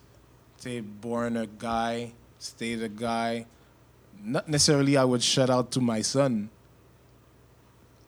[0.60, 3.44] tu sais, born a guy, stayed a guy,
[4.22, 6.48] not necessarily I would shout out to my son.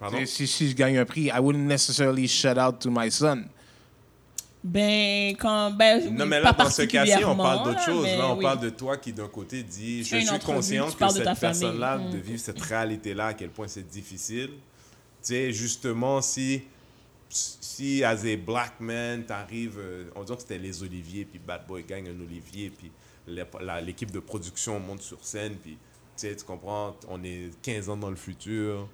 [0.01, 0.19] Pardon?
[0.27, 3.45] Si, si je gagne un prix, I wouldn't necessarily shout out to my son.
[4.63, 5.71] Ben, quand.
[5.73, 8.07] Ben, Non, mais pas là, dans ce cas-ci, on parle d'autre chose.
[8.07, 8.43] Là, on oui.
[8.43, 12.11] parle de toi qui, d'un côté, dit Je suis conscient que cette personne-là, Mm.
[12.11, 14.49] de vivre cette réalité-là, à quel point c'est difficile.
[15.23, 16.63] Tu sais, justement, si,
[17.29, 21.67] si, as a black man, t'arrives, euh, on dirait que c'était les Oliviers, puis Bad
[21.67, 22.91] Boy gagne un Olivier, puis
[23.83, 25.79] l'équipe de production monte sur scène, puis tu
[26.29, 28.89] sais, tu comprends, on est 15 ans dans le futur,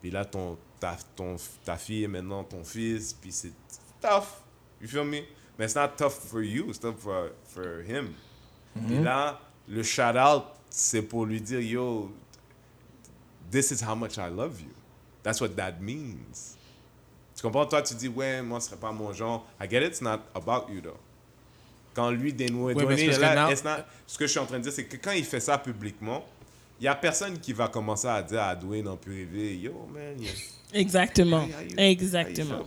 [0.00, 3.52] puis là, ton, ta, ton, ta fille est maintenant ton fils, puis c'est
[4.00, 4.42] tough.
[4.80, 5.22] You feel me?
[5.58, 8.12] Mais it's not tough for you, it's tough for, for him.
[8.86, 12.12] Puis là, le shout-out, c'est pour lui dire, yo,
[13.50, 14.70] this is how much I love you.
[15.22, 16.56] That's what that means.
[17.34, 17.66] Tu comprends?
[17.66, 19.46] Toi, tu dis, ouais, moi, ce serait pas mon genre.
[19.60, 20.98] I get it, it's not about you, though.
[21.94, 24.58] Quand lui dénoue Ouais, c'est là, now- it's not- ce que je suis en train
[24.58, 26.24] de dire, c'est que quand il fait ça publiquement,
[26.80, 30.20] il y a personne qui va commencer à dire à Dwayne en privé, yo, man,
[30.20, 30.30] yeah.
[30.74, 31.44] Exactement.
[31.44, 32.62] How you- Exactement.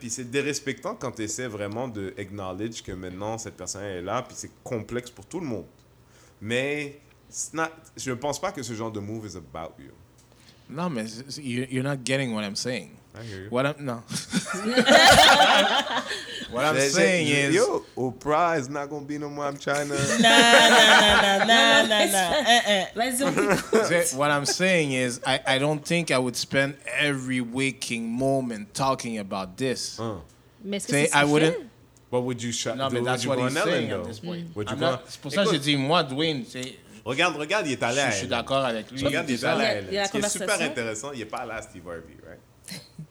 [0.00, 4.22] Puis c'est dérespectant quand tu essaies vraiment de acknowledge que maintenant cette personne est là,
[4.22, 5.66] puis c'est complexe pour tout le monde.
[6.40, 6.98] Mais
[7.52, 7.64] not-
[7.96, 9.90] je ne pense pas que ce genre de move is about you.
[10.70, 11.04] Non, mais
[11.38, 12.90] you're not getting what I'm saying.
[13.16, 13.48] I hear you.
[13.50, 14.02] What I'm, no.
[16.50, 17.54] what I'm J'ai- saying j'ai- is...
[17.54, 19.46] yo, Oprah is not gonna be no more.
[19.46, 19.94] I'm trying to.
[19.94, 22.32] Non, non, non, non, non, non.
[22.44, 22.86] Hein, hein.
[22.94, 28.08] Vas-y, on what I'm saying is, I, I don't think I would spend every waking
[28.10, 29.96] moment talking about this.
[29.98, 30.14] Huh.
[30.64, 31.54] Mais est-ce que Say, I wouldn't.
[31.56, 31.66] fait?
[32.10, 32.76] What would you shut?
[32.76, 34.54] No, but would that's what he's on Ellen, saying at this point.
[34.56, 36.74] Would you I'm go- not- C'est pour ça que j'ai Écoute, dit, moi, Dwayne, c'est-
[37.04, 38.30] Regarde, regarde, il est allé à je suis elle.
[38.30, 39.04] d'accord avec lui.
[39.04, 39.86] Regarde, il est allé Il y à a- elle.
[39.88, 40.70] il y a la Ce qui est super conversation.
[40.72, 42.40] intéressant, il n'est pas là à Steve Harvey, right?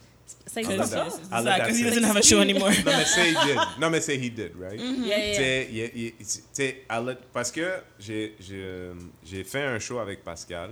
[0.54, 2.70] C'est Ah, ça, là, because he doesn't have a show anymore.
[2.70, 3.58] Non, mais say he did.
[3.80, 4.80] Non, mais say he did, right?
[4.80, 7.02] Yeah, yeah.
[7.02, 7.68] La- parce que
[8.00, 8.94] j'ai euh,
[9.24, 10.72] j'ai fait un show avec Pascal,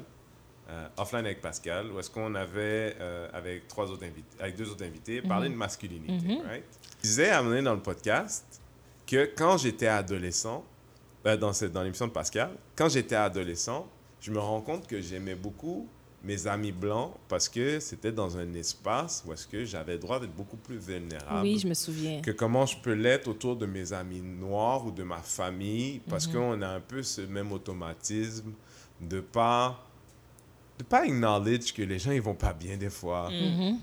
[0.69, 4.69] euh, offline avec Pascal, où est-ce qu'on avait, euh, avec, trois autres invités, avec deux
[4.69, 6.13] autres invités, parlé de masculinité,
[6.47, 6.63] right?
[7.03, 8.61] Je disais à un moment donné dans le podcast
[9.07, 10.63] que quand j'étais adolescent,
[11.25, 13.87] euh, dans, cette- dans l'émission de Pascal, quand j'étais adolescent,
[14.21, 15.87] je me rends compte que j'aimais beaucoup
[16.23, 20.19] mes amis blancs parce que c'était dans un espace où est-ce que j'avais le droit
[20.19, 22.21] d'être beaucoup plus vulnérable Oui, je me souviens.
[22.21, 26.27] que comment je peux l'être autour de mes amis noirs ou de ma famille parce
[26.27, 28.51] qu'on a un peu ce même automatisme
[29.01, 29.83] de pas
[30.77, 33.29] de pas acknowledge que les gens ils vont pas bien des fois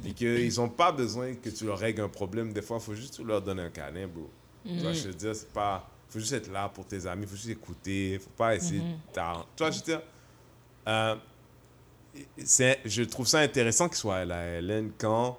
[0.05, 2.79] et qu'ils ont pas besoin que tu leur règles un problème des fois.
[2.81, 4.29] Faut juste tu leur donner un câlin bro.
[4.65, 7.37] Tu vois je te dire c'est pas faut juste être là pour tes amis faut
[7.37, 10.03] juste écouter faut pas essayer de t'arr- tu vois je veux dire
[10.87, 11.17] euh,
[12.85, 15.39] je trouve ça intéressant qu'il soit à la Hélène quand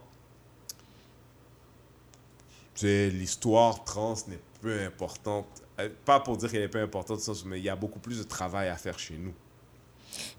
[2.82, 5.46] l'histoire trans n'est peu importante.
[5.80, 8.24] Euh, Pas pour dire qu'elle n'est peu importante, mais il y a beaucoup plus de
[8.24, 9.34] travail à faire chez nous.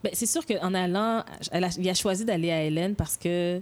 [0.03, 3.61] Ben, c'est sûr qu'en allant, elle a, il a choisi d'aller à Hélène parce que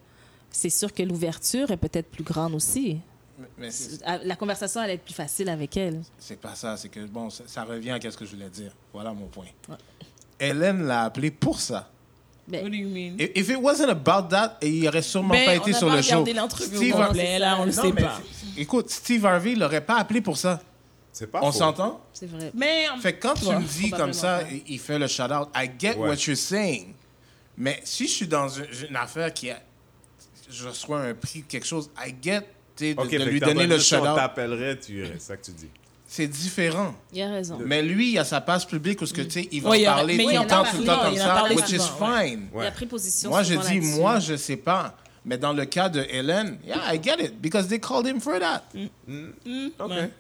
[0.51, 2.99] c'est sûr que l'ouverture est peut-être plus grande aussi.
[3.57, 6.01] Mais c'est La conversation allait être plus facile avec elle.
[6.19, 8.73] c'est pas ça, c'est que, bon, ça, ça revient à ce que je voulais dire.
[8.93, 9.47] Voilà mon point.
[10.41, 11.91] Hélène l'a appelé pour ça.
[12.49, 13.17] Ben, What do you mean?
[13.19, 16.03] If it wasn't about that, il n'aurait sûrement Ben, pas on été sur pas le
[16.03, 16.09] show.
[16.13, 18.21] regardé l'entrevue au Steve complet, Harvey- là, on le Non, sait pas.
[18.57, 20.61] Écoute, Steve Harvey l'aurait pas appelé pour ça.
[21.13, 22.01] C'est pas On s'entend?
[22.13, 22.51] c'est vrai.
[22.55, 24.47] Mais, Fait quand tu me dis comme ça, pas.
[24.67, 26.09] il fait le shout-out, I get Ouais.
[26.09, 26.95] what you're saying.
[27.57, 29.61] Mais si je suis dans une, une affaire qui a.
[30.51, 32.43] Je reçois un prix, quelque chose, I get
[32.79, 34.17] de, Ok, de lui donner pas le dit si on shout-out.
[34.17, 35.69] t'appellerait, tu irais, c'est ça que tu dis.
[36.11, 36.95] C'est différent.
[37.13, 37.59] Il a raison.
[37.65, 39.85] Mais lui, il a sa passe publique où ce que, tu sais, il va a-
[39.85, 42.29] parler mais tout le a temps, tout le temps comme a ça, which is ouais.
[42.31, 42.49] fine.
[42.57, 44.97] Il a pris position Moi, je dis, moi, je sais pas.
[45.27, 47.39] Mais dans le cas de Hélène, yeah, I get it.
[47.39, 48.63] Because they called him for that.
[49.79, 49.91] Ok.
[49.91, 50.11] Ouais.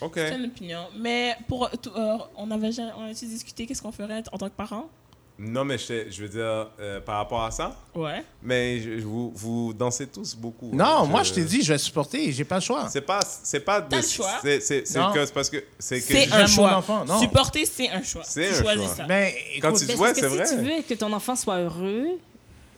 [0.00, 0.12] Ok.
[0.16, 0.80] c'est une opinion.
[0.98, 4.54] Mais pour, tout- euh, on avait on a-tu discuté qu'est-ce qu'on ferait en tant que
[4.56, 4.90] parents?
[5.36, 8.24] Non, mais je, veux dire, euh, par rapport à ça, Ouais.
[8.40, 10.70] mais je- je- vous, vous dansez tous beaucoup.
[10.72, 12.30] Non, moi, je t'ai dit, je vais supporter.
[12.30, 12.88] J'ai pas le choix.
[12.88, 13.82] C'est pas, c'est pas.
[13.82, 14.30] T'as de- le choix.
[14.42, 15.12] C'est, c'est, c'est Non.
[15.12, 16.06] que, c'est parce que, c'est que.
[16.06, 16.76] C'est un choix.
[16.76, 17.18] enfant, non.
[17.18, 18.22] Supporter, c'est un choix.
[18.24, 18.94] C'est Tu un choisis choix.
[18.94, 19.04] ça.
[19.06, 20.62] Ben, Quand tu Ben, dis, ouais, parce que c'est si vrai.
[20.70, 22.06] tu veux que ton enfant soit heureux,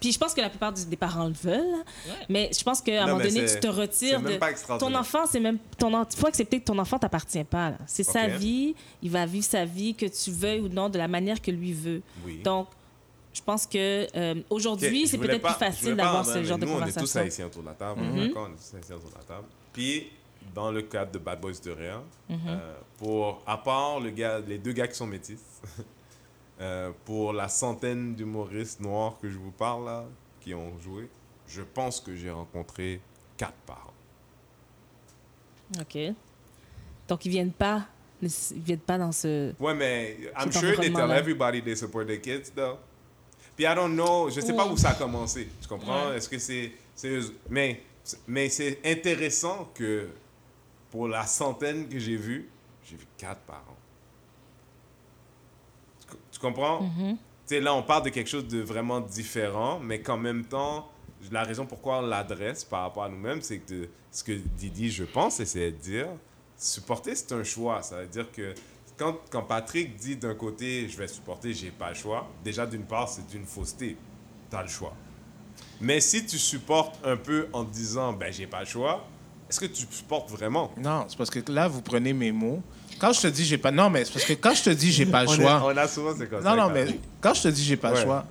[0.01, 1.61] puis je pense que la plupart des parents le veulent,
[2.07, 2.13] Ouais.
[2.29, 4.39] mais je pense qu'à un moment donné, tu te retires c'est même de...
[4.39, 5.59] pas Ton enfant, c'est même...
[5.79, 7.73] Ton en- Il faut accepter que ton enfant t'appartient pas.
[7.87, 11.09] C'est sa vie, il va vivre sa vie, que tu veuilles ou non, de la
[11.09, 12.03] manière que lui veut.
[12.25, 12.41] Oui.
[12.43, 12.69] Donc,
[13.35, 16.77] je pense que euh, aujourd'hui, c'est peut-être plus facile d'avoir ce genre mais de nous,
[16.77, 17.21] on est tous conversation.
[17.21, 18.01] haïtiens autour de la table.
[18.17, 19.47] D'accord, on est tous haïtiens autour de la table.
[19.73, 20.07] Puis,
[20.55, 24.59] dans le cadre de Bad Boys de Réa, euh, pour, à part le gars, les
[24.59, 25.41] deux gars qui sont métis,
[26.61, 30.05] euh, pour la centaine d'humoristes noirs que je vous parle là,
[30.41, 31.09] qui ont joué,
[31.49, 33.01] je pense que j'ai rencontré
[33.37, 33.93] quatre parents.
[35.81, 35.99] OK.
[37.09, 37.87] Donc, ils viennent pas...
[38.23, 38.31] Ils
[38.63, 39.53] viennent pas dans ce...
[39.61, 42.79] Ouais, mais I'm sure they tell everybody they support their kids, though.
[43.55, 45.49] Puis I don't know, je sais pas où ça a commencé.
[45.61, 46.09] Tu comprends?
[46.09, 46.17] Ouais.
[46.17, 46.73] Est-ce que c'est.
[47.05, 47.83] eux- Mais,
[48.27, 50.09] mais c'est intéressant que
[50.91, 52.49] pour la centaine que j'ai vue,
[52.85, 53.76] j'ai vu quatre parents.
[56.37, 56.79] Tu, co- tu comprends?
[56.81, 60.89] Tu sais, là, on parle de quelque chose de vraiment différent, mais qu'en même temps,
[61.31, 64.91] la raison pourquoi on l'adresse par rapport à nous-mêmes, c'est que de- ce que Didi,
[64.91, 66.09] je pense, c'est de dire,
[66.57, 67.83] supporter, c'est un choix.
[67.83, 68.55] Ça veut dire que
[68.97, 72.85] quand, quand Patrick dit d'un côté, je vais supporter, j'ai pas le choix, déjà, d'une
[72.85, 73.97] part, c'est une fausseté.
[74.51, 74.95] Tu as le choix.
[75.81, 79.05] Mais si tu supportes un peu en te disant, ben, j'ai pas le choix,
[79.49, 80.73] est-ce que tu supportes vraiment?
[80.77, 82.63] Non, c'est parce que là, vous prenez mes mots.
[82.99, 83.71] Quand je te dis j'ai pas.
[83.71, 85.63] Non, mais c'est parce que quand je te dis j'ai pas le On, choix.
[85.65, 86.51] on a souvent comme ça.
[86.57, 88.03] Non, non, mais quand je te dis j'ai pas le Ouais.
[88.05, 88.25] choix,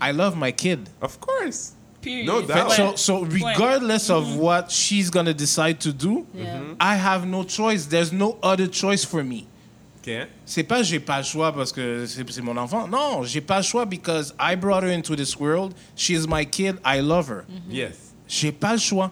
[0.00, 0.88] I love my kid.
[1.00, 1.72] Of course.
[2.00, 2.26] Period.
[2.26, 2.70] No doubt.
[2.72, 6.60] So, so regardless of what she's gonna decide to do, Yeah.
[6.80, 7.86] I have no choice.
[7.88, 9.46] There's no other choice for me.
[10.04, 10.10] OK.
[10.46, 12.88] C'est pas j'ai pas le choix parce que c'est mon enfant.
[12.88, 15.74] Non, j'ai pas le choix because I brought her into this world.
[15.96, 16.76] She's my kid.
[16.84, 17.44] I love her.
[17.68, 17.94] Yes.
[18.26, 19.10] J'ai pas le choix.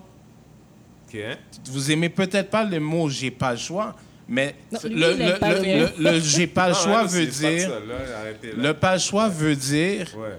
[1.13, 1.19] OK.
[1.71, 3.95] Vous aimez peut-être pas le mot j'ai pas le choix,
[4.29, 5.89] mais Non, le, lui, pas le- le mot.
[5.99, 7.97] le- le j'ai pas le choix veut dire ça, là,
[8.57, 10.39] le pas le choix veut dire Ouais.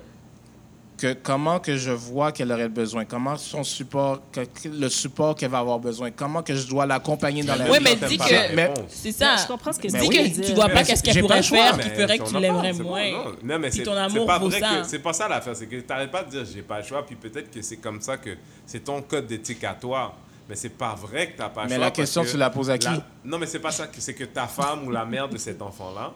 [0.97, 5.49] que comment que je vois qu'elle aurait besoin, comment son support, que- le support qu'elle
[5.49, 7.83] va avoir besoin, comment que je dois l'accompagner dans la Ouais, vie.
[7.83, 8.55] mais quand dis que-.
[8.55, 9.35] Mais- C'est ça.
[9.41, 10.31] Je comprends ce que Dis oui.
[10.31, 12.73] que tu tu vois pas qu'est-ce qu'elle pourrait faire Mais qui ferait que tu l'aimerais
[12.73, 13.11] bon, moins.
[13.11, 13.23] non.
[13.43, 14.69] Non, mais c'est ton c'est amour pas vrai ça.
[14.81, 17.03] que c'est pas ça l'affaire, c'est que t'arrêtes pas de dire j'ai pas le choix,
[17.05, 20.15] puis peut-être que c'est comme ça que c'est ton code d'éthique à toi.
[20.49, 21.85] Mais c'est pas vrai que t'as pas le Mais choix.
[21.85, 22.89] la question, que tu la poses à qui?
[23.23, 23.87] Non, mais c'est pas ça.
[23.97, 26.13] C'est que ta femme ou la mère de cet enfant-là,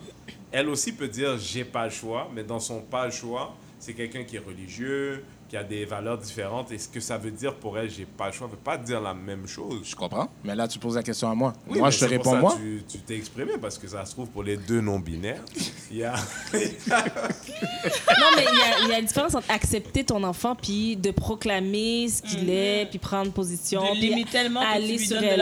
[0.52, 3.94] elle aussi peut dire j'ai pas le choix, mais dans son pas le choix, c'est
[3.94, 6.72] quelqu'un qui est religieux, qui a des valeurs différentes.
[6.72, 9.02] Et ce que ça veut dire pour elle, j'ai pas le choix, veut pas dire
[9.02, 9.82] la même chose.
[9.84, 10.30] Je comprends.
[10.44, 11.54] Mais là, tu poses la question à moi.
[11.68, 12.58] Oui, moi, je te pour réponds ça moi.
[12.90, 15.44] Tu t'es exprimé parce que ça se trouve pour les deux non-binaires.
[15.92, 16.14] Il y a.
[16.16, 16.20] Non,
[18.36, 21.12] mais il y a- il y, a une différence entre accepter ton enfant puis de
[21.12, 24.26] proclamer ce qu'il est, puis prendre position, De puis
[24.58, 25.38] aller sur sais,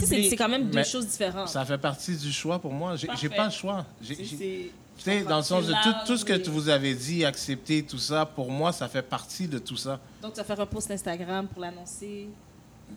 [0.00, 0.26] C'est public.
[0.30, 1.48] c'est quand même deux Mais choses différentes.
[1.48, 2.96] Ça fait partie du choix pour moi.
[2.96, 3.84] J'ai pas le choix.
[4.02, 6.42] J'ai- Tu sais, dans le sens de tout, tout ce que oui.
[6.42, 10.00] tu vous avez dit, accepter, tout ça, pour moi, ça fait partie de tout ça.
[10.20, 12.28] Donc, tu vas faire un post Instagram pour l'annoncer.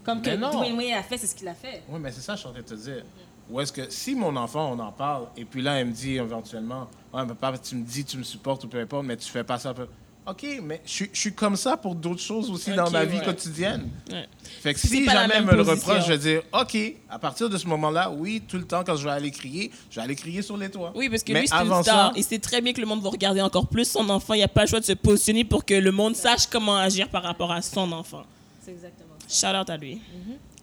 [0.04, 0.52] Comme Mais que non.
[0.52, 1.84] Dwayne Wade a fait, c'est ce qu'il a fait.
[1.88, 3.04] Oui, mais c'est ça que je suis en train de te dire.
[3.50, 6.16] Ou est-ce que si mon enfant, on en parle, et puis là, elle me dit
[6.16, 9.30] éventuellement, ouais, mais papa, tu me dis, tu me supportes ou peu importe, mais tu
[9.30, 9.74] fais pas ça.
[9.74, 9.88] peu-
[10.32, 13.18] OK, mais je, suis- je suis comme ça pour d'autres choses aussi dans ma vie
[13.20, 13.24] ouais.
[13.26, 13.90] quotidienne.
[14.12, 14.28] Ouais.
[14.62, 15.76] Fait que Si c'est jamais me le position.
[15.94, 16.78] reproche, je vais dire, OK,
[17.10, 19.96] à partir de ce moment-là, oui, tout le temps, quand je vais aller crier, je
[19.96, 20.92] vais aller crier sur les toits.
[20.96, 22.08] Oui, parce que Mais lui, c'est une avant star.
[22.08, 24.34] ça- Il sait très bien que le monde va regarder encore plus son enfant.
[24.34, 26.78] Il n'y a pas le choix de se positionner pour que le monde sache comment
[26.78, 28.24] agir par rapport à son enfant.
[28.64, 29.52] C'est exactement ça.
[29.52, 30.02] Shout out à lui.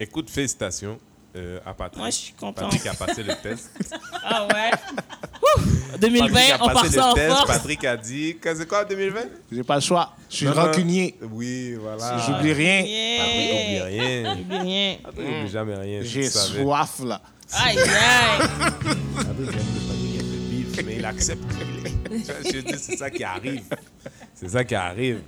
[0.00, 0.98] Écoute, félicitations
[1.36, 1.98] euh, à Patrick.
[1.98, 2.62] Moi, je suis content.
[2.68, 3.70] Patrick a passé le test.
[4.30, 4.70] Ah ouais?
[5.56, 5.60] Ouh!
[5.98, 7.28] 2020, Patrick a on part ça en le test.
[7.36, 7.46] force.
[7.46, 8.36] Patrick a dit.
[8.40, 9.20] que C'est quoi 2020
[9.50, 10.12] J'ai pas le choix.
[10.30, 11.16] Je suis rancunier.
[11.32, 12.18] Oui, voilà.
[12.26, 12.82] J'oublie rien.
[13.18, 13.84] Patrick n'oublie Yeah.
[13.84, 14.32] rien.
[14.38, 14.96] Oublie rien.
[15.02, 16.00] Patrick n'oublie jamais rien.
[16.02, 17.20] J'ai soif, là.
[17.52, 18.48] Aïe, aïe.
[19.16, 21.42] Patrick aime le bif, mais il accepte.
[22.44, 23.62] Je dis, c'est ça qui arrive.
[24.34, 25.20] C'est ça qui arrive.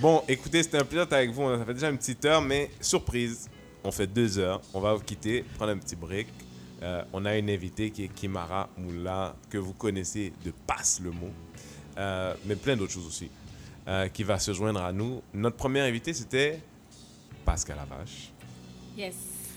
[0.00, 1.48] Bon, écoutez, c'était un plaisir d'être avec vous.
[1.56, 3.48] Ça fait déjà une petite heure, mais surprise,
[3.82, 4.60] on fait deux heures.
[4.74, 6.26] On va vous quitter, prendre un petit break.
[6.82, 11.10] Euh, on a une invitée qui est Kimara Moula, que vous connaissez de Passe le
[11.10, 11.30] mot,
[11.96, 13.28] Euh, mais plein d'autres choses aussi,
[13.88, 15.20] euh, qui va se joindre à nous.
[15.34, 16.60] Notre premier invité, c'était
[17.44, 18.30] Pascal Lavache.
[18.96, 19.14] Yes.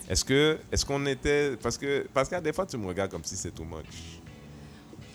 [0.09, 3.37] Est-ce que, est-ce qu'on était, parce que Pascal, des fois, tu me regardes comme si
[3.37, 4.19] c'est too much.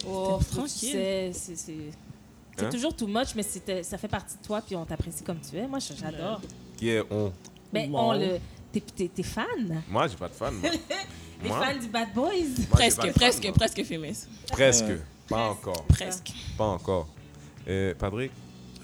[0.07, 0.91] Oh, tranquille.
[0.93, 2.69] c'est c'est- c'est Hein?
[2.71, 5.57] toujours too much, mais c'était- ça fait partie de toi, puis on t'apprécie comme tu
[5.57, 5.67] es.
[5.67, 6.41] Moi, je- j'adore.
[6.77, 7.33] Qui est on?
[7.73, 7.99] Mais Wow.
[7.99, 8.39] on le.
[8.73, 9.83] T'es- T'es t'es fan?
[9.89, 10.55] Moi, j'ai pas de fan.
[10.55, 10.71] Moi.
[11.43, 11.61] T'es Moi?
[11.65, 12.31] fan du Bad Boys?
[12.71, 14.27] Presque, presque, presque famous.
[14.51, 14.85] Presque.
[14.85, 14.99] Euh.
[15.29, 15.85] Pas encore.
[15.89, 16.33] Presque.
[16.57, 17.09] Pas encore.
[17.69, 18.31] Euh, Patrick,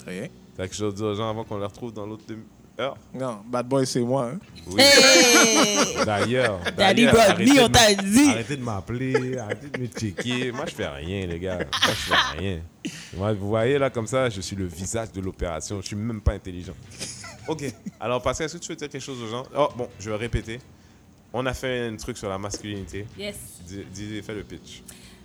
[0.06, 0.26] Rien.
[0.56, 2.96] t'as quelque chose à dire aux gens avant qu'on les retrouve dans l'autre demi-heure?
[3.14, 4.32] Non, bad boy, c'est moi.
[4.34, 4.38] hein.
[4.66, 4.82] Oui.
[4.82, 6.04] Hey!
[6.04, 6.58] D'ailleurs.
[6.76, 8.28] Daddy on t'a m'a- dit.
[8.30, 10.50] Arrêtez de m'appeler, arrêtez de me checker.
[10.52, 11.58] Moi, je fais rien, les gars.
[11.58, 12.60] Moi, je fais rien.
[13.16, 15.80] Moi, vous voyez là, comme ça, je suis le visage de l'opération.
[15.80, 16.74] Je suis même pas intelligent.
[17.46, 17.72] Ok.
[18.00, 19.44] Alors, Pascal, est-ce que tu veux dire quelque chose aux gens?
[19.56, 20.58] Oh, bon, je vais répéter.
[21.32, 23.06] On a fait un truc sur la masculinité.
[23.18, 23.36] Yes.
[23.92, 24.82] Dis, fais le pitch.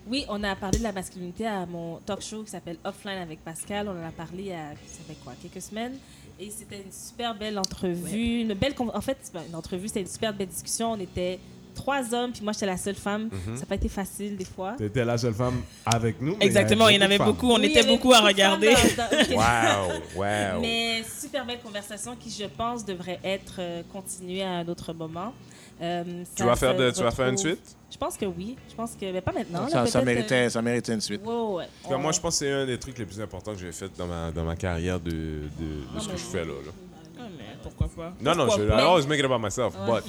[0.10, 3.43] Oui, on a parlé de la masculinité à mon talk show qui s'appelle Offline avec
[3.43, 3.89] Pascal.
[3.89, 5.97] On en a parlé il y a, ça fait quoi, quelques semaines.
[6.39, 8.41] Et c'était une super belle entrevue.
[8.41, 9.18] Une belle, en fait,
[9.49, 10.93] une entrevue, c'était une super belle discussion.
[10.93, 11.39] On était
[11.76, 13.30] trois hommes, puis moi, j'étais la seule femme.
[13.55, 14.76] Ça n'a pas été facile des fois.
[14.78, 16.38] Tu étais la seule femme avec nous.
[16.39, 17.49] Exactement, il y en avait beaucoup.
[17.51, 18.74] On Oui, était beaucoup à de regarder.
[18.76, 19.91] femmes dans- dans- OK.
[20.16, 20.22] Wow,
[20.55, 20.62] wow.
[20.62, 25.34] Mais super belle conversation qui, je pense, devrait être euh, continuée à un autre moment.
[25.82, 27.76] Euh, Tu vas faire, de, tu vas faire une suite?
[27.92, 28.58] Je pense que oui.
[28.70, 29.68] Je pense que, mais pas maintenant.
[29.68, 31.22] là, ça, méritait, ça méritait une suite.
[31.26, 31.56] euh, ouais, ouais,
[31.90, 31.96] ouais.
[31.96, 33.90] On- moi, je pense que c'est un des trucs les plus importants que j'ai fait
[33.98, 36.52] dans ma, dans ma carrière de, de, de Non, ce que je fais là.
[36.66, 36.72] là.
[37.20, 38.14] Ah, mais pourquoi pas?
[38.22, 38.78] Non, non, je, I pas?
[38.88, 39.74] always make it about myself.
[39.86, 40.04] But,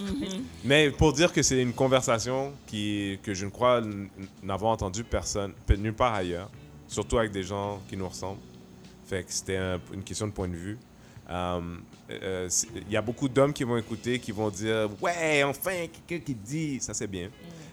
[0.65, 3.81] mais pour dire que c'est une conversation qui, que je ne crois
[4.43, 6.51] n'avoir entendu personne, pe- nulle part ailleurs,
[6.87, 8.41] surtout avec des gens qui nous ressemblent.
[9.07, 10.79] Fait que c'était un- une question de point de vue.
[11.31, 11.61] Euh,
[12.11, 16.25] euh, Il y a beaucoup d'hommes qui vont écouter, qui vont dire Ouais, enfin, quelqu'un
[16.25, 17.31] qui dit, ça c'est bien.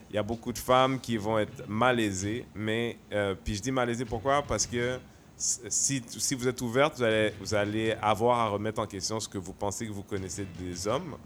[0.09, 3.71] Il y a beaucoup de femmes qui vont être malaisées, mais euh, puis je dis
[3.71, 4.41] malaisées pourquoi?
[4.41, 4.99] Parce que
[5.38, 9.27] si, si vous êtes ouverte, vous allez, vous allez avoir à remettre en question ce
[9.27, 11.17] que vous pensez que vous connaissez des hommes,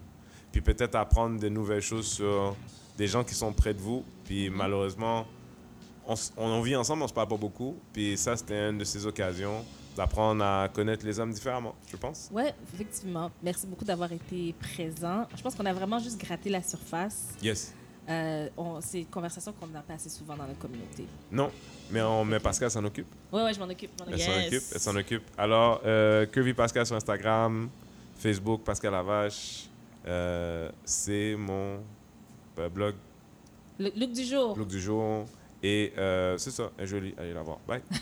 [0.52, 2.56] puis peut-être apprendre de nouvelles choses sur
[2.98, 5.28] des gens qui sont près de vous, puis malheureusement,
[6.08, 9.06] on, on vit ensemble, on se parle pas beaucoup, puis ça c'était une de ces
[9.06, 9.64] occasions
[9.96, 12.30] d'apprendre à connaître les hommes différemment, je pense.
[12.32, 13.30] Ouais, effectivement.
[13.44, 15.28] Merci beaucoup d'avoir été présent.
[15.36, 17.30] Je pense qu'on a vraiment juste gratté la surface.
[17.42, 17.74] Yes.
[18.10, 18.48] Euh,
[18.82, 21.06] c'est une conversation qu'on n'a pas assez souvent dans la communauté.
[21.32, 21.52] Non,
[21.92, 23.08] mais, on, mais Pascal s'en occupe.
[23.32, 23.92] Ouais, ouais, je m'en occupe.
[24.08, 24.48] Elle s'en Yes.
[24.48, 24.64] occupe.
[24.74, 25.24] Elle s'en occupe.
[25.38, 27.70] Alors, euh, Curvy Pascal sur Instagram,
[28.18, 29.66] Facebook, Pascal Lavache.
[30.08, 31.80] Euh, c'est mon
[32.58, 32.96] euh, blog,
[33.78, 34.56] Le look du jour.
[34.56, 35.26] blog du jour.
[35.62, 37.14] Et euh, c'est ça, est jolie.
[37.18, 37.60] Allez la voir.
[37.68, 37.82] Bye.